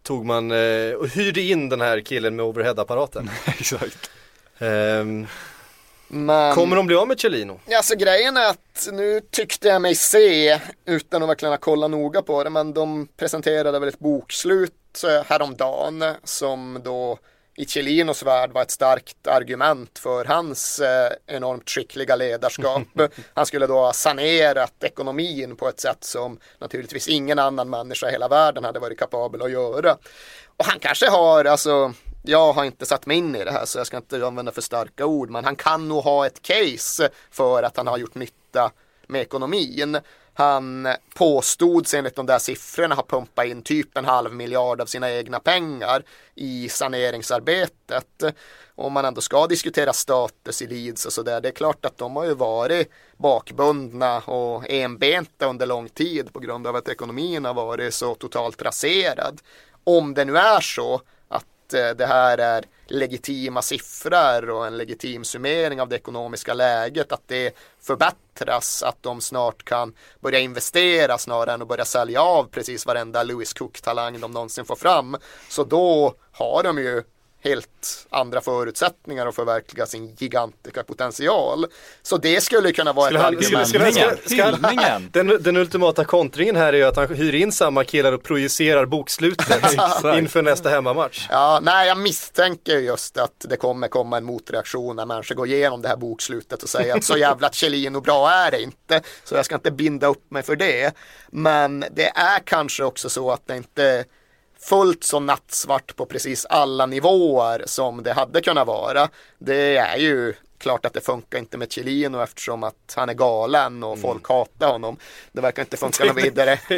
[0.04, 3.30] tog man eh, och hyrde in den här killen med overheadapparaten.
[3.46, 4.10] exakt.
[4.60, 5.28] Ehm,
[6.08, 7.60] Men, kommer de bli av med Celino?
[7.66, 11.92] ja, så grejen är att nu tyckte jag mig se, utan att verkligen ha kollat
[11.92, 17.18] noga på det, men de presenterade väl ett bokslut eh, häromdagen som då
[17.58, 22.84] i Celinos värld var ett starkt argument för hans eh, enormt skickliga ledarskap.
[23.34, 28.12] Han skulle då ha sanerat ekonomin på ett sätt som naturligtvis ingen annan människa i
[28.12, 29.98] hela världen hade varit kapabel att göra.
[30.58, 31.94] Och han kanske har, alltså,
[32.24, 34.62] jag har inte satt mig in i det här så jag ska inte använda för
[34.62, 38.72] starka ord, men han kan nog ha ett case för att han har gjort nytta
[39.08, 39.98] med ekonomin.
[40.38, 45.12] Han påstods enligt de där siffrorna ha pumpat in typ en halv miljard av sina
[45.12, 46.04] egna pengar
[46.36, 48.24] i saneringsarbetet.
[48.76, 52.16] Om man ändå ska diskutera status i Leeds och sådär, det är klart att de
[52.16, 57.54] har ju varit bakbundna och enbenta under lång tid på grund av att ekonomin har
[57.54, 59.42] varit så totalt raserad.
[59.84, 65.24] Om det nu är så att eh, det här är legitima siffror och en legitim
[65.24, 71.54] summering av det ekonomiska läget, att det förbättras, att de snart kan börja investera snarare
[71.54, 75.18] än att börja sälja av precis varenda Lewis Cook-talang de någonsin får fram.
[75.50, 77.04] Så då har de ju
[77.46, 81.66] helt andra förutsättningar att förverkliga sin gigantiska potential.
[82.04, 83.68] Så det skulle kunna vara Skulle ett han, argument.
[83.68, 87.84] skulle, skulle, ska, den, den ultimata kontringen här är ju att han hyr in samma
[87.84, 89.64] killar och projicerar bokslutet
[90.18, 91.28] inför nästa hemmamatch.
[91.30, 95.82] Ja, nej, jag misstänker just att det kommer komma en motreaktion när människor går igenom
[95.82, 97.50] det här bokslutet och säger att så jävla
[97.96, 99.02] och bra är det inte.
[99.24, 100.96] Så jag ska inte binda upp mig för det.
[101.28, 104.06] Men det är kanske också så att det inte
[104.60, 109.10] fullt så nattsvart på precis alla nivåer som det hade kunnat vara.
[109.40, 113.84] Det är ju klart att det funkar inte med Chiellino eftersom att han är galen
[113.84, 114.98] och folk hatar honom.
[115.32, 116.60] Det verkar inte funka något vidare.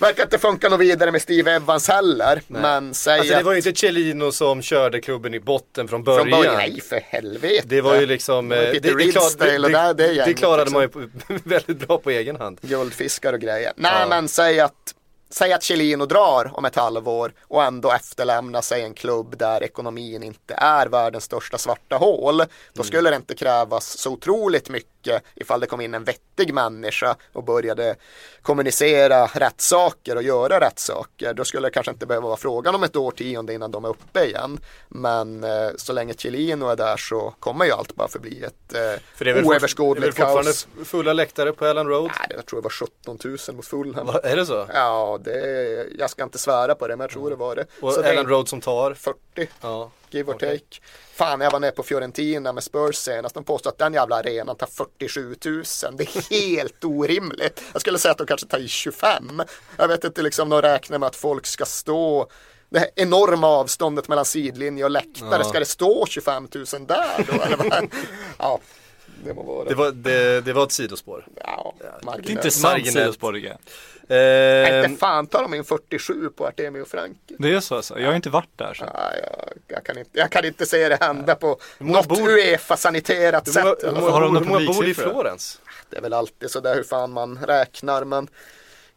[0.00, 2.42] verkar inte funka något vidare med Steve Evans heller.
[2.48, 6.22] Men säg Alltså det var ju inte Celino som körde klubben i botten från början.
[6.28, 7.62] från början, nej för helvete.
[7.66, 10.72] Det var ju liksom, Det eh, klar- Ridsdale och där- det det, gänget, klarade liksom.
[10.74, 12.58] man ju på, väldigt bra på egen hand.
[12.62, 13.72] guldfiskar och grejer.
[13.76, 14.06] Nej Ja.
[14.08, 14.94] men säg att
[15.30, 20.22] Säg att Chiellino drar om ett halvår och ändå efterlämnar sig en klubb där ekonomin
[20.22, 22.42] inte är världens största svarta hål.
[22.72, 27.16] Då skulle det inte krävas så otroligt mycket ifall det kom in en vettig människa
[27.32, 27.96] och började
[28.42, 31.34] kommunicera rätt saker och göra rätt saker.
[31.34, 34.24] Då skulle det kanske inte behöva vara frågan om ett årtionde innan de är uppe
[34.24, 34.60] igen.
[34.88, 38.80] Men eh, så länge Chiellino är där så kommer ju allt bara förbli ett eh,
[38.80, 40.68] För det är väl, fort, det är väl oöverskådligt fortfarande kaos.
[40.84, 42.10] fulla läktare på Ellen Road?
[42.18, 44.08] Nej, jag tror det var 17 000 mot Fulham.
[44.22, 44.66] Är det så?
[44.74, 47.66] Ja, det, jag ska inte svära på det, men jag tror det var det.
[47.80, 48.94] Och Så Ellen Road som tar?
[48.94, 49.18] 40,
[49.60, 49.90] Ja.
[50.10, 50.58] give or Okej.
[50.58, 50.80] take.
[51.14, 53.34] Fan, jag var nere på Fiorentina med Spurs senast.
[53.34, 55.64] De påstår att den jävla arenan tar 47 000.
[55.96, 57.62] Det är helt orimligt.
[57.72, 59.42] Jag skulle säga att de kanske tar i 25.
[59.76, 62.28] Jag vet inte, liksom de räknar med att folk ska stå
[62.70, 65.38] det här enorma avståndet mellan sidlinje och läktare.
[65.42, 65.44] Ja.
[65.44, 67.42] Ska det stå 25 000 där då?
[67.42, 67.88] Eller vad?
[68.38, 68.60] Ja,
[69.24, 69.68] det må vara.
[69.68, 71.26] Det var, det, det var ett sidospår.
[71.44, 71.74] ja,
[72.22, 73.32] Det är inte sant sidospår.
[73.32, 73.56] Nej,
[74.10, 77.16] Eh, Inte fan tar de in 47 på Artemio Frank.
[77.38, 77.98] Det är så alltså.
[78.00, 78.84] Jag har inte varit där så.
[78.94, 83.48] Ja, jag, jag, kan inte, jag kan inte se det hända på något bor- Uefa-saniterat
[83.48, 83.64] sätt.
[83.64, 85.10] hur har de hur många bor i publiksiffror?
[85.12, 85.60] Florens?
[85.90, 88.28] Det är väl alltid sådär hur fan man räknar men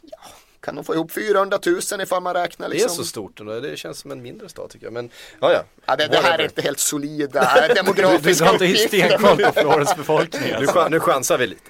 [0.02, 0.18] ja,
[0.62, 2.96] kan de få ihop 400 000 ifall man räknar Det är liksom.
[2.96, 4.94] så stort ändå, det känns som en mindre stad tycker jag.
[4.94, 5.10] Men
[5.40, 5.64] ja, ja.
[5.86, 8.98] Ja, det, det här är inte helt solida Du, du demografiska har inte uppgifter.
[9.08, 10.76] stenkoll på Florens befolkning Nu, alltså.
[10.80, 11.62] chan- nu chansar vi lite.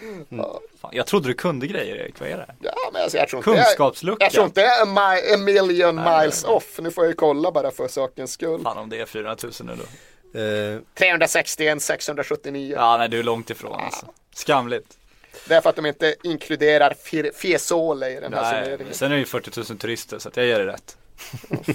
[0.82, 2.56] Fan, Jag trodde du kunde grejer Erik, vad är det?
[2.62, 4.26] Ja, men alltså, jag tror inte Kunskapslucka.
[4.26, 6.80] jag tror inte jag är a, mi- a million miles off.
[6.82, 8.62] Nu får jag ju kolla bara för sakens skull.
[8.64, 10.40] Fan om det är 400 000 nu då.
[10.40, 12.74] Eh, 361 679.
[12.78, 14.06] Ja nej du är långt ifrån alltså.
[14.36, 14.98] Skamligt.
[15.48, 16.94] Det är för att de inte inkluderar
[17.34, 20.46] Fiesole i den här Nej, sen är det ju 40 000 turister så att jag
[20.46, 20.98] ger det rätt.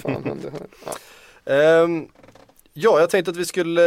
[0.01, 0.41] Fan,
[0.85, 1.53] ja.
[1.53, 2.07] Ehm,
[2.73, 3.81] ja, jag tänkte att vi skulle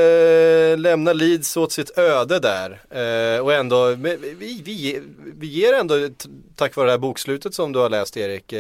[0.73, 2.71] eh, lämna Leeds åt sitt öde där.
[2.91, 5.03] Eh, och ändå, vi, vi,
[5.39, 6.09] vi ger ändå,
[6.57, 8.53] tack vare det här bokslutet som du har läst Erik.
[8.53, 8.59] Eh,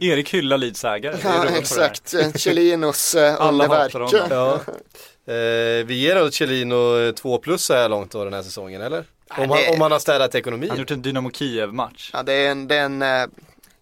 [0.00, 1.16] Erik hyllar Leeds ägare.
[1.22, 2.14] Ja, exakt.
[3.16, 3.94] Alla underverk.
[3.94, 4.26] hatar honom.
[4.30, 4.60] ja.
[5.86, 9.04] vi ger ändå Celino två plus så här långt då den här säsongen, eller?
[9.30, 10.68] Om han, det- om han har städat ekonomin.
[10.68, 12.10] Han har gjort en Dynamo Kiev-match.
[12.12, 13.26] Ja, det är en, det är en, eh,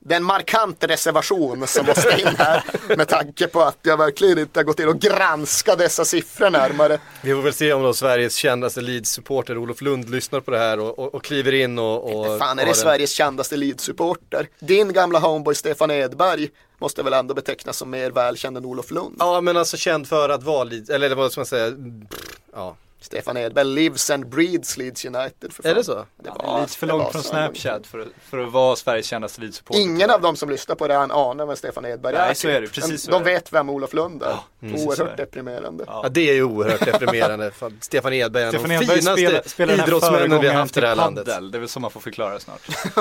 [0.07, 2.64] det är en markant reservation som måste in här
[2.97, 6.99] med tanke på att jag verkligen inte har gått in och granskat dessa siffror närmare.
[7.22, 10.80] Vi får väl se om då Sveriges kändaste Leeds-supporter Olof Lund lyssnar på det här
[10.80, 12.14] och, och, och kliver in och...
[12.32, 14.47] och Fan är det Sveriges kändaste Leeds-supporter?
[14.59, 19.16] Din gamla homeboy Stefan Edberg måste väl ändå betecknas som mer välkänd än Olof Lund?
[19.18, 22.76] Ja men alltså känd för att vara Leeds, eller vad ska man säga, pff, ja.
[23.05, 25.52] Stefan Edberg lives and breeds Leeds United.
[25.52, 25.70] För fan.
[25.72, 25.94] Är det så?
[25.94, 27.22] Det Ja, var, lite för långt från.
[27.22, 29.80] Snapchat för, att- för att vara Sveriges kändaste Leeds-supporter.
[29.80, 32.34] Ingen av dem som lyssnar på det här anar vem Stefan Edberg Nej, är.
[32.34, 32.66] så är det.
[32.68, 33.24] Precis så de det.
[33.24, 34.28] vet vem Olof Lund är.
[34.28, 35.22] är Oerhört det.
[35.24, 35.84] deprimerande.
[35.86, 36.00] Ja.
[36.02, 37.50] Ja det är ju oerhört deprimerande.
[37.50, 40.55] Fan, Stefan Edberg är en av de finaste spelar, spelar den här idrottsmännen vi har
[40.55, 41.24] haft i det här landet.
[41.26, 41.50] paddel.
[41.50, 42.61] Det är väl så man får förklara snart.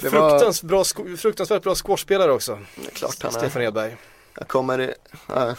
[0.00, 0.84] Det var Fruktans bra,
[1.18, 2.58] fruktansvärt bra squashspelare också.
[2.76, 3.38] det är klart han är.
[3.38, 3.96] Stefan Edberg.
[4.38, 4.94] Jag kommer, i-
[5.36, 5.52] äh,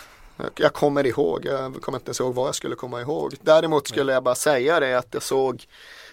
[0.56, 3.36] jag kommer ihåg, jag kommer inte ens ihåg vad jag skulle komma ihåg.
[3.42, 5.66] Däremot skulle jag bara säga det att jag såg,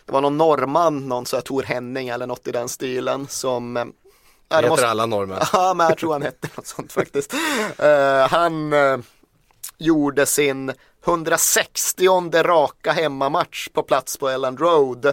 [0.07, 3.77] det var någon norrman, någon så här Tor Henning eller något i den stilen som
[3.77, 3.85] äh,
[4.49, 5.39] Det heter måste- alla norrmän.
[5.53, 7.35] Ja, men jag tror han hette något sånt faktiskt.
[7.79, 8.99] Eh, han eh,
[9.79, 10.73] gjorde sin
[11.05, 15.13] 160 raka hemmamatch på plats på Elland Road.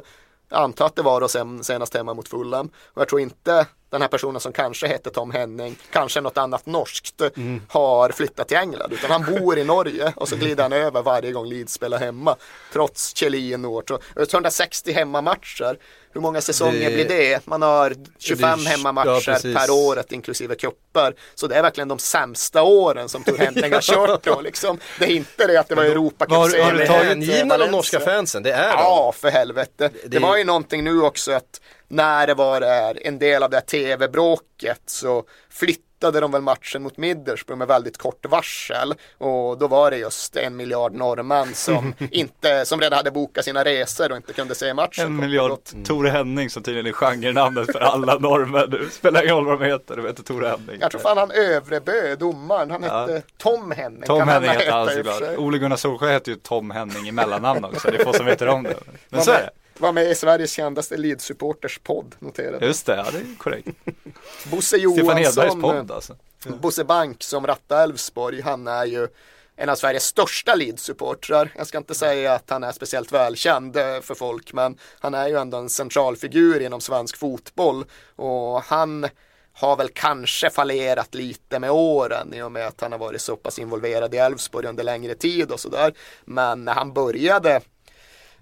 [0.50, 2.68] Jag antar att det var då sen, senast hemma mot Fulham.
[2.94, 3.66] Och jag tror inte
[3.96, 7.22] den här personen som kanske hette Tom Henning, kanske något annat norskt,
[7.68, 8.94] har flyttat till England.
[8.94, 12.36] Utan han bor i Norge och så glider han över varje gång Leeds spelar hemma.
[12.74, 15.78] Trots Kjellin och så 160 hemmamatcher.
[16.14, 17.48] Hur många säsonger Det- blir det?
[17.48, 21.16] Man har 25 Det hemmamatcher ja, per året inklusive cuper.
[21.36, 24.80] Så det är verkligen de sämsta åren som Tor Henning har kört då liksom.
[25.00, 27.72] Det är inte det att det var Vad har- Europacup har du tagit hängivna de
[27.72, 28.80] norska fansen, det är de.
[28.84, 29.90] Ja, för helvete.
[30.04, 32.62] Det, det- var ju någonting nu också att när det var
[33.08, 37.98] en del av det här tv-bråket så flyttade de väl matchen mot Middlesbrough med väldigt
[37.98, 43.12] kort varsel och då var det just en miljard norrmän som, inte, som redan hade
[43.12, 45.06] bokat sina resor och inte kunde se matchen.
[45.06, 48.70] En miljard Tore Henning som tydligen är genrenamnet för alla norrmän.
[48.70, 50.78] Det spelar ingen roll vad de heter, de heter Tore Henning.
[50.82, 53.02] Jag tror fan han Övrebö, domaren, han Ja.
[53.02, 54.04] hette Tom Henning.
[54.04, 55.38] Tom kan Henning heter han såklart.
[55.38, 57.92] Ole Gunnar Solskjaer heter ju Tom Henning i mellannamn också.
[57.92, 58.76] Det är få som vet om det.
[59.10, 59.50] Men så är det.
[59.80, 62.66] Var med i Sveriges kändaste Leeds-supporters podd, noterade.
[62.66, 63.68] Just det, ja det är korrekt.
[64.52, 66.16] Bosse Stefan Johansson, podd alltså.
[66.62, 69.08] Bosse Bank som rattar Elfsborg, han är ju
[69.56, 71.50] en av Sveriges största Leeds-supportrar.
[71.58, 75.28] Jag ska inte säga att han är speciellt välkänd eh, för folk, men han är
[75.28, 79.08] ju ändå en centralfigur inom svensk fotboll och han
[79.54, 83.36] har väl kanske fallerat lite med åren i och med att han har varit så
[83.36, 85.94] pass involverad i Elfsborg under längre tid och sådär.
[86.26, 87.62] Men när han började eh,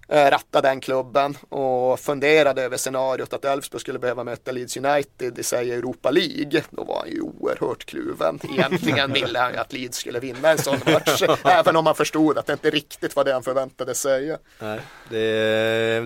[0.08, 5.44] ratta den klubben och funderade över scenariot att Elfsborg skulle behöva möta Leeds United i
[5.44, 6.64] sig Europa League.
[6.70, 8.40] Då var han ju oerhört kluven.
[8.54, 11.24] Egentligen ville han ju att Leeds skulle vinna en sån match.
[11.46, 14.38] även om han förstod att det inte riktigt var det han förväntade säga.
[14.60, 14.80] Nej,
[15.10, 15.20] det,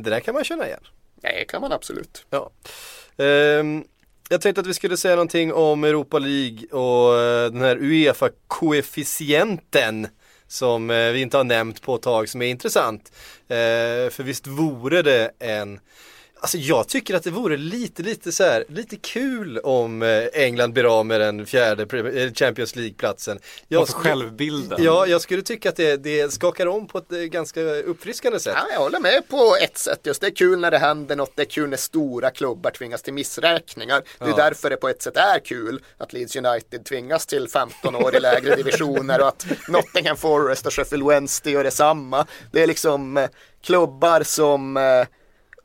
[0.03, 0.83] det där kan man känna igen.
[1.23, 2.25] Nej, kan man absolut.
[2.29, 2.51] Ja.
[3.17, 3.83] Ehm,
[4.29, 10.07] jag tänkte att vi skulle säga någonting om Europa League och eh, den här Uefa-koefficienten
[10.47, 13.11] som eh, vi inte har nämnt på ett tag som är intressant.
[13.47, 15.79] Eh, för visst vore det en
[16.39, 20.73] Alltså jag tycker att det vore lite, lite så här, lite kul om eh, England
[20.73, 23.39] blir av med den fjärde eh, Champions League-platsen.
[23.67, 24.83] Jag skulle- självbilden.
[24.83, 28.53] Ja, jag skulle tycka att det, det skakar om på ett eh, ganska uppfriskande sätt.
[28.57, 29.99] Ja, jag håller med på ett sätt.
[30.03, 31.31] Just det är kul när det händer något.
[31.35, 34.03] Det är kul när stora klubbar tvingas till missräkningar.
[34.19, 34.35] Det är Ja.
[34.35, 38.19] därför det på ett sätt är kul att Leeds United tvingas till 15 år i
[38.19, 42.27] lägre divisioner och att Nottingham Forest och Sheffield Wednesday gör detsamma.
[42.51, 43.27] Det är liksom
[43.63, 44.77] klubbar som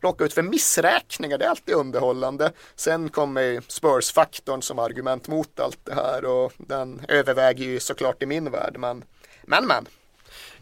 [0.03, 1.38] eh, råkar ut för missräkningar.
[1.38, 2.53] Det är alltid underhållande.
[2.76, 8.26] Sen kommer Spurs-faktorn som argument mot allt det här och den överväger ju såklart i
[8.26, 8.76] min värld.
[8.78, 9.05] Men,
[9.42, 9.86] men, men.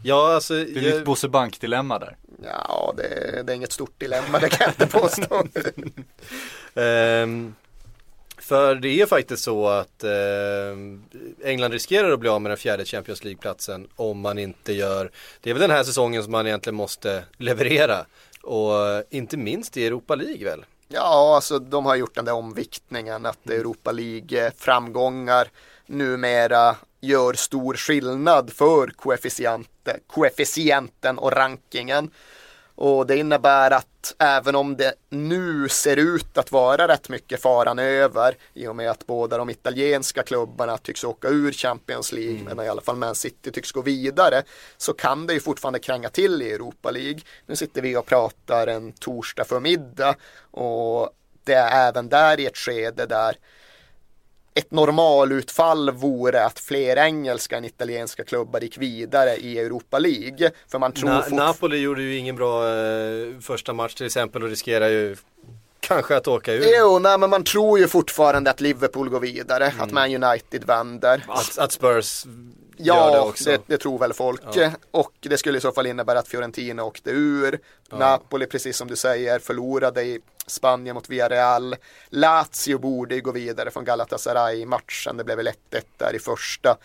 [0.03, 0.53] Ja, alltså.
[0.53, 2.17] Det är ditt Bosse Bank-dilemma där.
[2.43, 5.43] Ja, det, det är inget stort dilemma, det kan jag inte påstå.
[6.75, 7.55] Ehm,
[8.37, 11.03] för det är faktiskt så att ehm,
[11.43, 15.11] England riskerar att bli av med den fjärde Champions League-platsen om man inte gör,
[15.41, 18.05] det är väl den här säsongen som man egentligen måste leverera.
[18.43, 20.65] Och inte minst i Europa League väl?
[20.87, 25.47] Ja, alltså de har gjort den där omviktningen att Europa League-framgångar
[25.85, 28.91] numera gör stor skillnad för
[30.07, 32.11] koefficienten och rankingen.
[32.83, 37.79] Och det innebär att även om det nu ser ut att vara rätt mycket faran
[37.79, 42.65] över i och med att båda de italienska klubbarna tycks åka ur Champions League men
[42.65, 44.43] i alla fall Man City tycks gå vidare
[44.77, 47.21] så kan det ju fortfarande kränga till i Europa League.
[47.45, 50.15] Nu sitter vi och pratar en torsdag förmiddag
[50.51, 51.09] och
[51.43, 53.35] det är även där i ett skede där
[54.53, 60.51] ett normalutfall vore att fler engelska än italienska klubbar gick vidare i Europa League.
[60.67, 64.49] För man tror Na- Napoli gjorde ju ingen bra eh, första match till exempel och
[64.49, 65.15] riskerar ju
[65.79, 66.65] kanske att åka ur.
[66.77, 69.81] Jo, nej, men man tror ju fortfarande att Liverpool går vidare, Mm.
[69.81, 71.25] att Man United vänder.
[71.27, 72.25] Att, att Spurs
[72.77, 73.49] gör det Ja, också.
[73.49, 74.41] det, det, tror väl folk.
[74.91, 77.59] Och det skulle i så fall innebära att Fiorentina åkte ur.
[77.91, 80.19] Napoli, precis som du säger, förlorade i
[80.51, 81.75] Spanien mot Villarreal.
[82.09, 85.17] Lazio borde ju gå vidare från Galatasaray-matchen.
[85.17, 85.53] Det blev väl 1-1
[85.97, 86.77] där i första.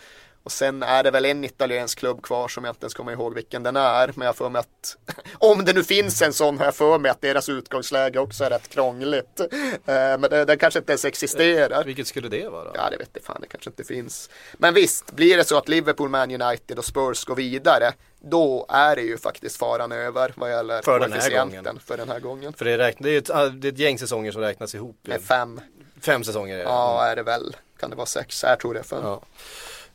[0.47, 3.33] Och sen är det väl en italiensk klubb kvar som jag inte ens kommer ihåg
[3.35, 4.11] vilken den är.
[4.15, 4.97] Men jag för mig att
[5.33, 8.49] om det nu finns en sån har jag för mig att deras utgångsläge också är
[8.49, 9.39] rätt krångligt.
[9.39, 9.47] Eh,
[9.85, 11.83] Men det kanske inte ens existerar.
[11.83, 12.71] Vilket skulle det vara?
[12.73, 14.29] Ja, det vet jag fan, det kanske inte finns.
[14.57, 18.95] Men visst, blir det så att Liverpool, Man United och Spurs går vidare, då är
[18.95, 21.79] det ju faktiskt faran över vad gäller För den här gången.
[21.85, 22.53] för den här gången.
[22.53, 24.97] För det, räkn- det är ett, ah, det är ett gäng säsonger som räknas ihop.
[25.01, 25.61] Med fem,
[26.01, 26.63] Fem säsonger är det.
[26.63, 28.99] ja är det väl, kan det vara sex, jag tror det fem.
[29.03, 29.21] Ja.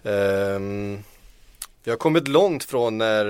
[0.05, 1.03] Ehm,
[1.85, 3.25] vi har kommit långt från när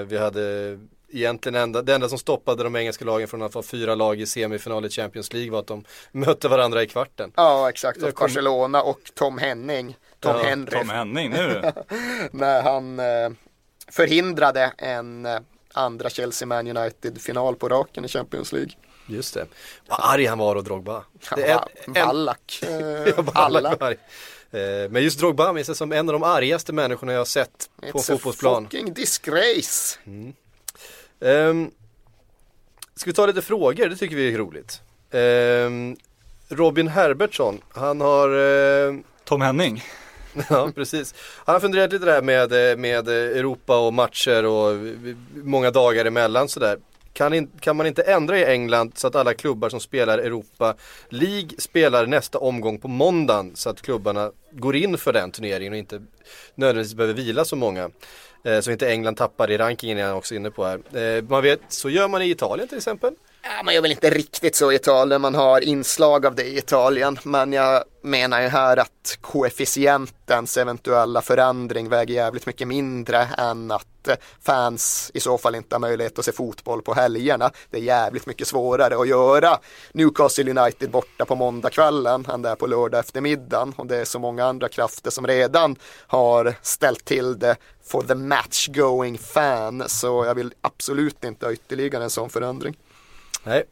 [0.00, 0.78] eh, vi hade
[1.12, 4.26] egentligen enda, det enda som stoppade de engelska lagen från att få fyra lag i
[4.26, 7.32] semifinal i Champions League var att de mötte varandra i kvarten.
[7.36, 8.02] Ja, exakt.
[8.02, 11.72] Och Barcelona och Tom Henning, Tom Ja, Henry, Tom Henning nu.
[12.32, 13.30] när han eh,
[13.88, 15.38] förhindrade en eh,
[15.72, 18.70] andra Chelsea Man United final på raken i Champions League.
[19.06, 19.46] Just det.
[19.88, 21.04] Vad arg han var och Drogba.
[21.36, 22.62] Det är Ja, en- Ballack.
[23.16, 23.76] Ja, alla
[24.52, 27.70] Eh, Men just Drogba minns jag som en av de argaste människorna jag har sett
[27.80, 28.64] på en It's a fotbollsplan.
[28.64, 29.98] fucking disgrace.
[31.20, 31.70] Um,
[32.96, 33.88] ska vi ta lite frågor?
[33.88, 34.80] Det tycker vi är roligt.
[35.10, 35.96] Ehm,
[36.48, 38.28] Robin Herbertsson, han har
[38.88, 38.94] eh,
[39.24, 39.84] Tom Henning.
[40.48, 41.14] Ja, precis.
[41.44, 44.76] Han har funderat lite där med, eh, med Europa och matcher och
[45.34, 46.78] många dagar emellan sådär.
[47.12, 50.74] Kan, in, kan man inte ändra i England så att alla klubbar som spelar Europa
[51.08, 55.78] League spelar nästa omgång på måndagen så att klubbarna går in för den turneringen och
[55.78, 56.02] inte
[56.54, 57.90] nödvändigtvis behöver vila så många.
[58.44, 60.96] Eh, så inte England tappar i rankingen är jag också inne på här.
[60.96, 63.14] Eh, man vet, så gör man i Italien till exempel.
[63.42, 66.58] Ja, man gör väl inte riktigt så i Italien, man har inslag av det i
[66.58, 67.18] Italien.
[67.22, 74.08] Men jag menar ju här att koefficientens eventuella förändring väger jävligt mycket mindre än att
[74.08, 77.50] eh, fans i så fall inte har möjlighet att se fotboll på helgerna.
[77.70, 79.58] Det är jävligt mycket svårare att göra
[79.92, 83.74] Newcastle United borta på måndagskvällen än det är på lördag eftermiddagen.
[83.76, 85.76] Och det är så många andra krafter som redan
[86.06, 89.84] har ställt till det for the match going fan.
[89.86, 92.76] Så jag vill absolut inte ha ytterligare en sån förändring.
[93.44, 93.64] Nej.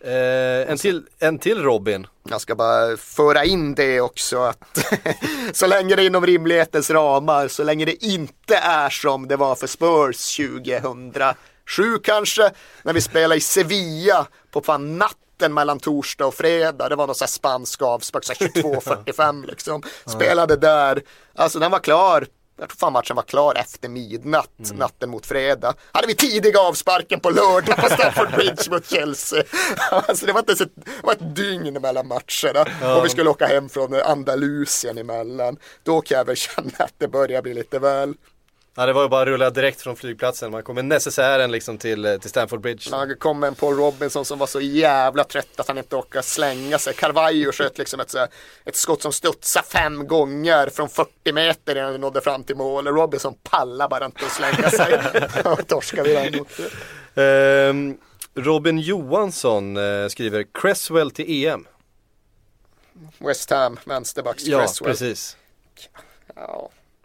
[0.00, 2.06] Eh, en, till, en till Robin.
[2.28, 4.94] Jag ska bara föra in det också att
[5.52, 9.54] så länge det är inom rimlighetens ramar, så länge det inte är som det var
[9.54, 12.50] för Spurs 2007 kanske,
[12.82, 16.88] när vi spelade i Sevilla på fan natten mellan torsdag och fredag.
[16.88, 19.82] Det var någon sån här spansk avspark, 22.45 liksom.
[20.06, 21.02] Spelade där,
[21.34, 22.26] alltså den var klar
[22.56, 24.76] jag tror fan matchen var klar efter midnatt, mm.
[24.76, 25.74] natten mot fredag.
[25.92, 29.44] Hade vi tidiga avsparken på lördag på Stamford Bridge mot Chelsea.
[29.90, 32.70] alltså det var inte ens ett, det var ett dygn mellan matcherna.
[32.80, 32.96] Ja.
[32.96, 35.56] Och vi skulle åka hem från Andalusien emellan.
[35.82, 38.14] Då kan jag väl känna att det börjar bli lite väl
[38.76, 40.50] Ja det var ju bara att rulla direkt från flygplatsen.
[40.50, 42.88] Man kom med necessären liksom till, eh, till Stamford Bridge.
[42.90, 46.22] Ja, det kom en Paul Robinson som var så jävla trött att han inte orkade
[46.22, 46.94] slänga sig.
[46.94, 48.14] Carvalho sköt liksom ett,
[48.64, 52.86] ett skott som studsade fem gånger från 40 meter innan det nådde fram till mål.
[52.86, 55.00] Robinson pallade bara inte att slänga sig.
[55.52, 56.44] Och torskade vi
[57.14, 57.98] den um,
[58.34, 61.66] Robin Johansson uh, skriver Cresswell till EM.
[63.18, 64.88] West Ham, vänsterbacks ja, Cresswell.
[64.88, 65.36] Ja, precis.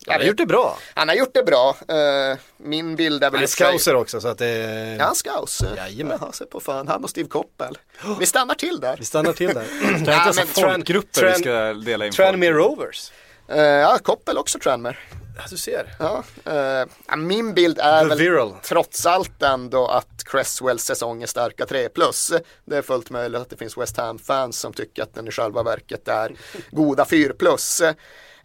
[0.06, 0.14] Ja.
[0.14, 0.78] Han har gjort det bra.
[0.94, 1.78] Han har gjort det bra.
[1.92, 3.38] Uh, min bild är väl...
[3.38, 4.98] Han är scouser också så att det är...
[4.98, 5.76] Ja, han scouser.
[5.78, 6.18] Jajamän.
[6.22, 6.88] Jaha, se på fan.
[6.88, 7.78] Han och Steve Koppel.
[8.20, 8.98] Vi stannar till där.
[8.98, 9.66] Vi stannar till där.
[10.06, 13.12] det är inte så folkgrupper vi ska dela in Tranmere Rovers.
[13.52, 14.98] Uh, ja, Koppel också Tranmere.
[15.38, 15.96] Ja, du ser.
[16.00, 18.56] Ja, uh, min bild är The väl viral.
[18.64, 22.32] trots allt ändå att Cresswells säsong är starka 3 plus.
[22.66, 25.64] Det är fullt möjligt att det finns West Ham-fans som tycker att den i själva
[25.64, 26.32] verket är
[26.72, 27.82] goda 4 plus.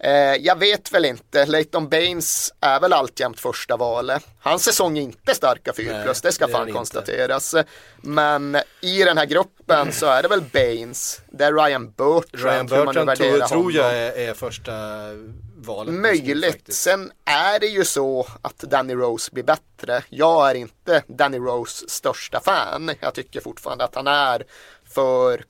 [0.04, 4.26] Eh, jag vet väl inte, Leighton Baines är väl alltjämt första valet.
[4.40, 7.54] Hans säsong är inte starka 4 plus, det ska det fan konstateras.
[7.96, 12.44] Men i den här gruppen så är det väl Baines, det är Ryan Bertrand.
[12.44, 14.72] Ryan Bertrand tror, tror jag är, är första
[15.56, 15.94] valet.
[15.94, 16.74] Möjligt.
[16.74, 20.02] Sen är det ju så att Danny Rose blir bättre.
[20.08, 22.90] Jag är inte Danny Rose största fan.
[23.00, 24.44] Jag tycker fortfarande att han är
[24.94, 25.44] för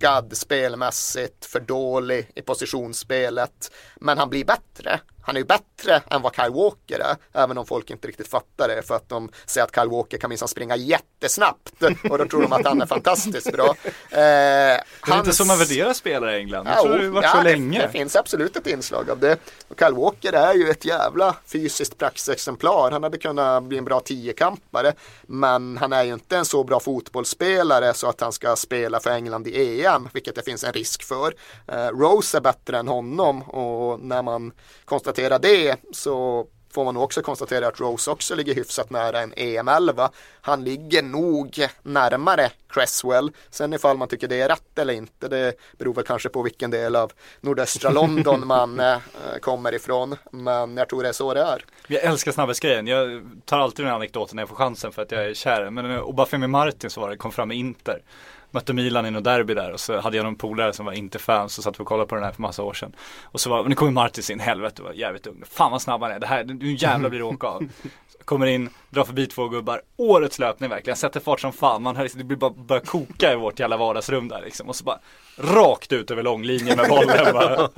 [0.00, 3.70] korkad spelmässigt, för dålig i positionsspelet.
[3.96, 5.00] Men han blir bättre.
[5.22, 8.68] Han är ju bättre än vad Kyle Walker är, även om folk inte riktigt fattar
[8.68, 12.42] det för att de säger att Kyle Walker kan minsann springa jättesnabbt och då tror
[12.42, 13.66] de att han är fantastiskt bra.
[13.68, 13.74] Eh,
[14.10, 15.26] det är hans...
[15.26, 17.78] inte så man värderar spelare i England, tror det har varit ja, så länge.
[17.78, 19.38] Det, det finns absolut ett inslag av det.
[19.68, 22.90] Och Kyle Walker är ju ett jävla fysiskt praxexemplar.
[22.90, 24.92] Han hade kunnat bli en bra tiokampare,
[25.22, 29.10] men han är ju inte en så bra fotbollsspelare så att han ska spela för
[29.10, 31.34] England i EM, vilket det finns en risk för.
[31.66, 34.52] Eh, Rose är bättre än honom och när man
[34.84, 39.34] konstaterar konstatera det så får man också konstatera att Rose också ligger hyfsat nära en
[39.34, 40.10] EM11.
[40.40, 43.32] Han ligger nog närmare Cresswell.
[43.50, 46.70] Sen ifall man tycker det är rätt eller inte, det beror väl kanske på vilken
[46.70, 48.98] del av nordöstra London man eh,
[49.40, 50.16] kommer ifrån.
[50.30, 51.64] Men jag tror det är så det är.
[51.86, 52.86] Jag älskar snabbhetsgrejen.
[52.86, 55.70] Jag tar alltid den anekdoten när jag får chansen för att jag är kär.
[55.70, 58.02] Men Obafemi Martin så var det, kom fram med Inter
[58.50, 61.18] mötte Milan i något derby där och så hade jag någon polare som var inte
[61.18, 62.92] fan så satt och kollade på den här för massa år sedan.
[63.22, 65.42] Och så var, nu kommer Martins in, helvete var jävligt ung.
[65.50, 67.68] Fan vad snabb han är, det här, nu jävlar blir det åka av.
[68.24, 72.08] Kommer in, drar förbi två gubbar, årets löpning verkligen, sätter fart som fan, man hör,
[72.14, 74.68] det blir bara börjar koka i vårt jävla vardagsrum där liksom.
[74.68, 75.00] Och så bara
[75.36, 77.70] rakt ut över långlinjen med bollen bara.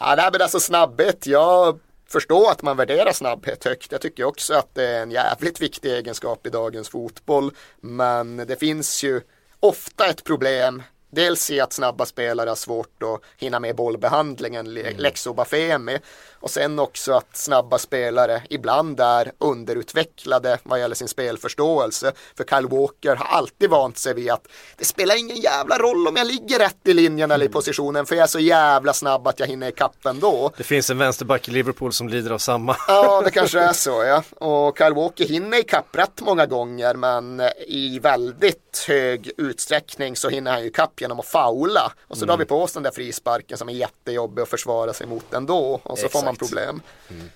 [0.00, 3.92] ja, nej men alltså snabbhet, jag förstår att man värderar snabbhet högt.
[3.92, 7.50] Jag tycker också att det är en jävligt viktig egenskap i dagens fotboll.
[7.80, 9.20] Men det finns ju
[9.60, 10.82] ofta ett problem
[11.16, 14.96] Dels i att snabba spelare har svårt att hinna med bollbehandlingen, mm.
[14.96, 15.98] Lex Obafemi.
[16.40, 22.12] Och sen också att snabba spelare ibland är underutvecklade vad gäller sin spelförståelse.
[22.36, 26.16] För Kyle Walker har alltid vant sig vid att det spelar ingen jävla roll om
[26.16, 27.52] jag ligger rätt i linjen eller i mm.
[27.52, 30.52] positionen för jag är så jävla snabb att jag hinner ikapp ändå.
[30.56, 32.76] Det finns en vänsterback i Liverpool som lider av samma.
[32.88, 34.22] Ja, det kanske är så ja.
[34.46, 40.50] Och Kyle Walker hinner ikapp rätt många gånger men i väldigt hög utsträckning så hinner
[40.50, 41.92] han ju ikapp genom att faula.
[42.02, 42.28] Och så mm.
[42.28, 45.80] drar vi på oss den där frisparken som är jättejobbig att försvara sig mot ändå.
[45.82, 46.12] Och så Exakt.
[46.12, 46.82] får man problem.
[47.10, 47.30] Mm.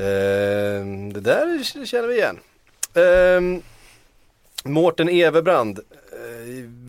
[0.00, 2.38] Uh, det där känner vi igen.
[2.96, 3.62] Uh,
[4.64, 5.84] Mårten Everbrand, eh,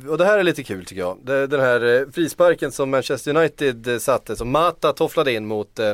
[0.10, 1.18] och det här är lite kul tycker jag.
[1.50, 5.90] Den här eh, frisparken som Manchester United eh, satte, som Mata tofflade in mot eh,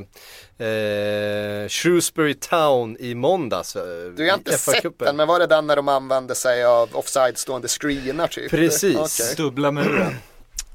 [0.68, 3.76] eh, Shrewsbury Town i måndags.
[3.76, 3.84] eh,
[4.16, 7.38] Du har inte sett den, men var det den när de använde sig av offside
[7.38, 8.52] stående screenar typ?
[8.52, 8.98] Precis.
[8.98, 9.36] Okej.
[9.38, 10.16] Dubbla muren.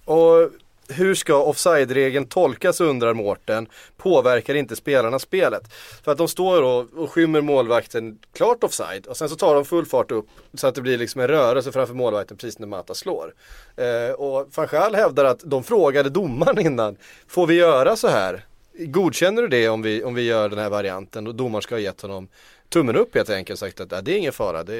[0.05, 0.51] Och
[0.89, 5.73] hur ska offside-regeln tolkas undrar Mårten, påverkar inte spelarna spelet?
[6.05, 9.65] För att de står och, och skymmer målvakten klart offside och sen så tar de
[9.65, 12.95] full fart upp så att det blir liksom en rörelse framför målvakten precis när Mata
[12.95, 13.35] slår.
[13.77, 16.97] Eh, och Fanchal hävdar att de frågade domaren innan,
[17.29, 18.45] får vi göra så här?
[18.79, 21.27] Godkänner du det om vi, om vi gör den här varianten?
[21.27, 22.29] Och domaren ska ha gett honom
[22.69, 24.75] tummen upp helt enkelt och sagt att "Ja, det är ingen fara, det,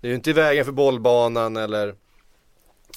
[0.00, 1.94] det är ju inte i vägen för bollbanan eller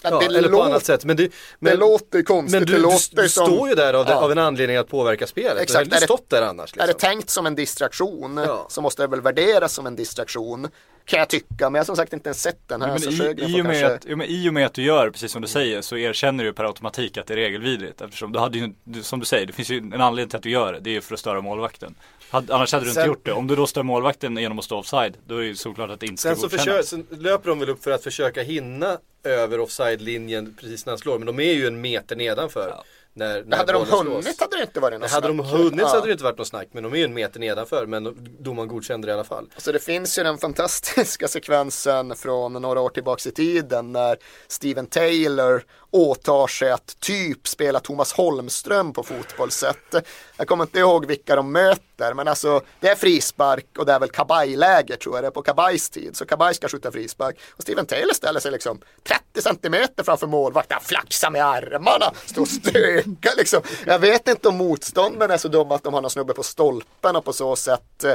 [0.04, 1.06] Ja, det, eller på låter, annat sätt.
[1.06, 1.30] Men, du,
[1.60, 3.46] men, det låter konstigt, men du, det låter du som...
[3.48, 4.18] står ju där av, det, Ja.
[4.18, 5.58] av en anledning att påverka spelet.
[5.64, 5.68] Exakt.
[5.70, 6.74] Du hade inte Är det- stått där annars.
[6.74, 7.00] Är det Liksom.
[7.10, 8.66] tänkt som en distraktion Ja.
[8.70, 10.68] så måste det väl värderas som en distraktion.
[11.06, 12.88] Kan jag tycka, men jag har som sagt inte ens sett den här.
[12.90, 13.86] Men så i, i, och med kanske...
[14.24, 16.64] att, I och med att du gör precis som du säger så erkänner du per
[16.64, 18.02] automatik att det är regelvidrigt.
[18.02, 18.74] Eftersom du hade ju,
[19.04, 20.80] som du säger, det finns ju en anledning till att du gör det.
[20.80, 21.96] Det är ju för att störa målvakten.
[22.30, 23.32] Had, annars hade du inte Sen- gjort det.
[23.32, 26.00] Om du då stör målvakten genom att stå offside, då är det ju såklart att
[26.00, 26.68] det inte ska Sen så, godkännas.
[26.68, 30.98] försö- sen löper de väl upp för att försöka hinna över offside-linjen precis när han
[30.98, 31.18] slår.
[31.20, 32.68] Men de är ju en meter nedanför.
[32.70, 32.84] Ja.
[33.14, 34.40] När, när hade de hunnit slås.
[34.40, 35.52] hade det inte varit något Hade de snack.
[35.52, 35.88] hunnit så Ja.
[35.88, 36.68] hade det inte varit något snack.
[36.72, 37.86] Men de är ju en meter nedanför.
[37.86, 39.50] Men domaren godkände det i alla fall.
[39.58, 44.18] Så det finns ju den fantastiska sekvensen från några år tillbaks i tiden när
[44.48, 49.96] Steven Taylor åtar sig att typ spela Thomas Holmström på fotbollssätt.
[50.38, 54.00] Jag kommer inte ihåg vilka de möter, men alltså det är frispark och det är
[54.00, 56.16] väl kabajläge tror jag det är på Kabajs tid.
[56.16, 60.76] Så Kabaj ska skjuta frispark och Steven Taylor ställer sig liksom 30 centimeter framför målvakten,
[60.76, 63.62] han flaxar med armarna, står och stökar liksom.
[63.86, 67.16] Jag vet inte om motstånden är så dumma att de har någon snubbe på stolpen
[67.16, 68.14] och på så sätt eh,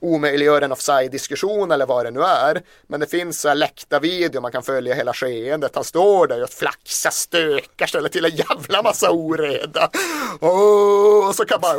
[0.00, 2.62] omöjliggör en offside-diskussion eller vad det nu är.
[2.86, 4.00] Men det finns så här läckta
[4.40, 5.74] man kan följa hela skeendet.
[5.74, 9.90] Han står där och flaxar, stökar, ställer till en jävla massa oreda.
[10.40, 11.76] Oh, och så kan man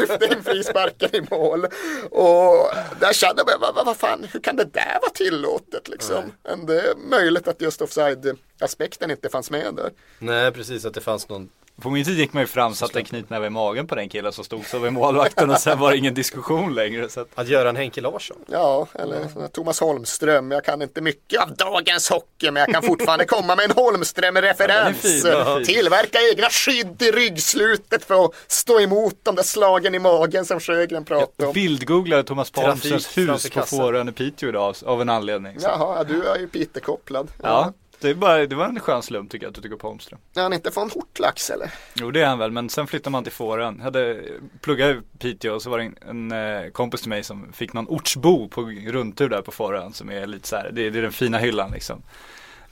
[0.00, 0.42] lyfta in
[0.78, 1.64] frisparken i mål.
[2.10, 2.70] Och
[3.00, 6.32] där känner man, vad, vad, vad fan, hur kan det där vara tillåtet liksom?
[6.44, 9.90] Men det är möjligt att just offside-aspekten inte fanns med där.
[10.18, 11.48] Nej precis att det fanns någon
[11.82, 14.32] På min tid gick man ju fram, satte en knytnäve i magen på den killen
[14.32, 17.08] som stod så vid målvakten och sen var det ingen diskussion längre.
[17.08, 18.36] Så att, Att göra en Henke Larsson.
[18.46, 20.50] Ja, eller Thomas Holmström.
[20.50, 25.24] Jag kan inte mycket av dagens hockey, men jag kan fortfarande komma med en Holmström-referens.
[25.24, 25.60] Ja.
[25.64, 30.60] Tillverka egna skydd i ryggslutet för att stå emot de där slagen i magen som
[30.60, 31.52] Sjögren pratade om.
[31.52, 33.62] bildgooglade Thomas Palmströms hus på.
[33.62, 35.60] Fårön i Piteå idag av- en anledning.
[35.60, 35.66] Så.
[35.66, 37.28] Jaha, ja, du är ju Piteå-kopplad.
[37.42, 39.88] Ja, det, är bara, det var en skön slump tycker jag att du tycker på
[39.88, 40.20] Holmström.
[40.36, 41.74] Är han inte från Hortlax eller?
[41.94, 43.74] Jo det är han väl, men sen flyttade man till Fårön.
[43.76, 44.22] Jag hade
[44.60, 47.72] pluggat i Piteå och så var det en, en eh, kompis till mig som fick
[47.72, 51.02] någon ortsbo på rundtur där på Fårön som är lite så här, det, det är
[51.02, 52.02] den fina hyllan liksom.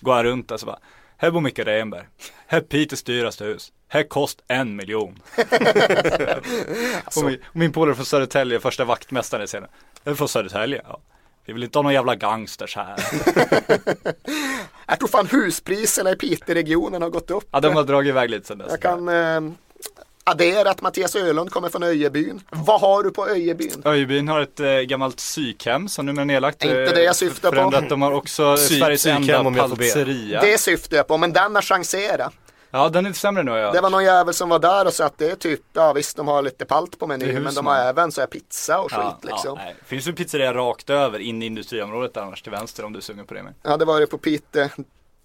[0.00, 0.78] Går han runt där så bara,
[1.16, 2.04] här bor Micke Rehnberg.
[2.46, 3.72] Här är Piteås dyraste hus.
[3.88, 5.22] Här kost en miljon.
[7.16, 9.46] och min, min polare från Södertälje, första vaktmästaren.
[10.04, 11.00] Jag är från Södertälje, ja.
[11.46, 12.94] Vi vill inte ha några jävla gangsters här.
[14.86, 17.48] Jag tror fan huspriserna i Piteå-regionen har gått upp.
[17.50, 18.66] Ja, de har dragit iväg lite sen dess.
[18.70, 19.40] Jag kan eh,
[20.24, 22.40] addera att Mattias Ölund kommer från Öjebyn.
[22.50, 23.82] Vad har du på Öjebyn?
[23.84, 26.64] Öjebyn har ett eh, gammalt psykhem som numera är nedlagt.
[26.64, 27.80] Inte eh, det jag syftar på.
[27.88, 30.40] De har också Psy- Sveriges enda om jag paltzeria.
[30.40, 32.32] Det syftar jag på, men den har chanserat.
[32.70, 33.72] Ja, den är lite sämre nu jag.
[33.74, 36.16] Det var någon jävel som var där och sa att det är typ, ja visst
[36.16, 39.00] de har lite palt på menyn men de har även så här pizza och skit
[39.00, 39.58] ja, liksom.
[39.66, 39.72] Ja.
[39.84, 42.98] Finns ju en pizzeria rakt över in i industriområdet där annars till vänster om du
[42.98, 43.54] är sugen på det med.
[43.62, 44.70] Jag hade varit på Pite